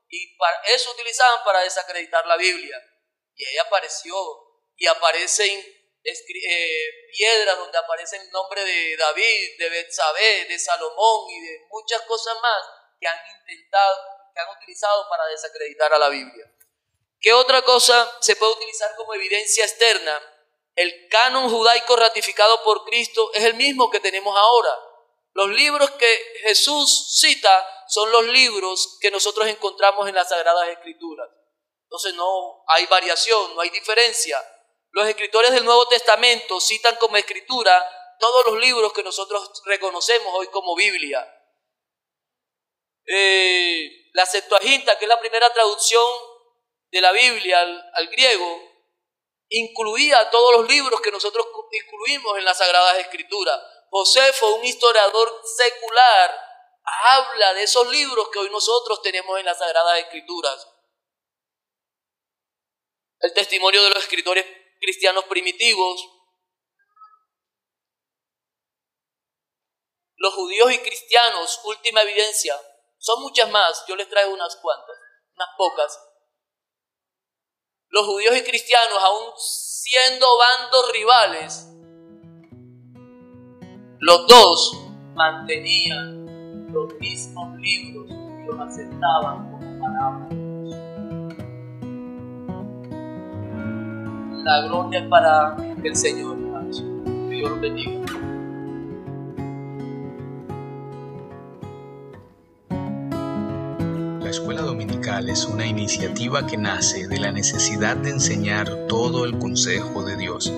[0.08, 2.80] y para eso utilizaban para desacreditar la Biblia.
[3.34, 4.16] Y ahí apareció
[4.76, 11.42] y aparecen eh, piedras donde aparece el nombre de David, de Betsabé, de Salomón y
[11.42, 12.64] de muchas cosas más
[13.00, 16.52] que han intentado que han utilizado para desacreditar a la Biblia.
[17.20, 20.22] ¿Qué otra cosa se puede utilizar como evidencia externa?
[20.76, 24.76] El canon judaico ratificado por Cristo es el mismo que tenemos ahora.
[25.34, 31.30] Los libros que Jesús cita son los libros que nosotros encontramos en las Sagradas Escrituras.
[31.84, 34.44] Entonces no hay variación, no hay diferencia.
[34.94, 37.84] Los escritores del Nuevo Testamento citan como escritura
[38.20, 41.28] todos los libros que nosotros reconocemos hoy como Biblia.
[43.08, 46.06] Eh, la Septuaginta, que es la primera traducción
[46.92, 48.62] de la Biblia al, griego,
[49.50, 53.60] incluía todos los libros que nosotros incluimos en las Sagradas Escrituras.
[53.90, 56.40] Josefo, un historiador secular,
[56.84, 60.68] habla de esos libros que hoy nosotros tenemos en las Sagradas Escrituras.
[63.22, 64.46] El testimonio de los escritores
[64.84, 66.10] cristianos primitivos,
[70.18, 72.54] los judíos y cristianos, última evidencia,
[72.98, 74.98] son muchas más, yo les traigo unas cuantas,
[75.36, 76.00] unas pocas.
[77.88, 81.68] Los judíos y cristianos, aún siendo bandos rivales,
[84.00, 84.74] los dos
[85.16, 89.53] mantenían los mismos libros y los aceptaban
[94.44, 96.38] la gloria para el Señor.
[97.30, 98.02] Dios los bendiga.
[104.22, 109.38] La Escuela Dominical es una iniciativa que nace de la necesidad de enseñar todo el
[109.38, 110.52] consejo de Dios.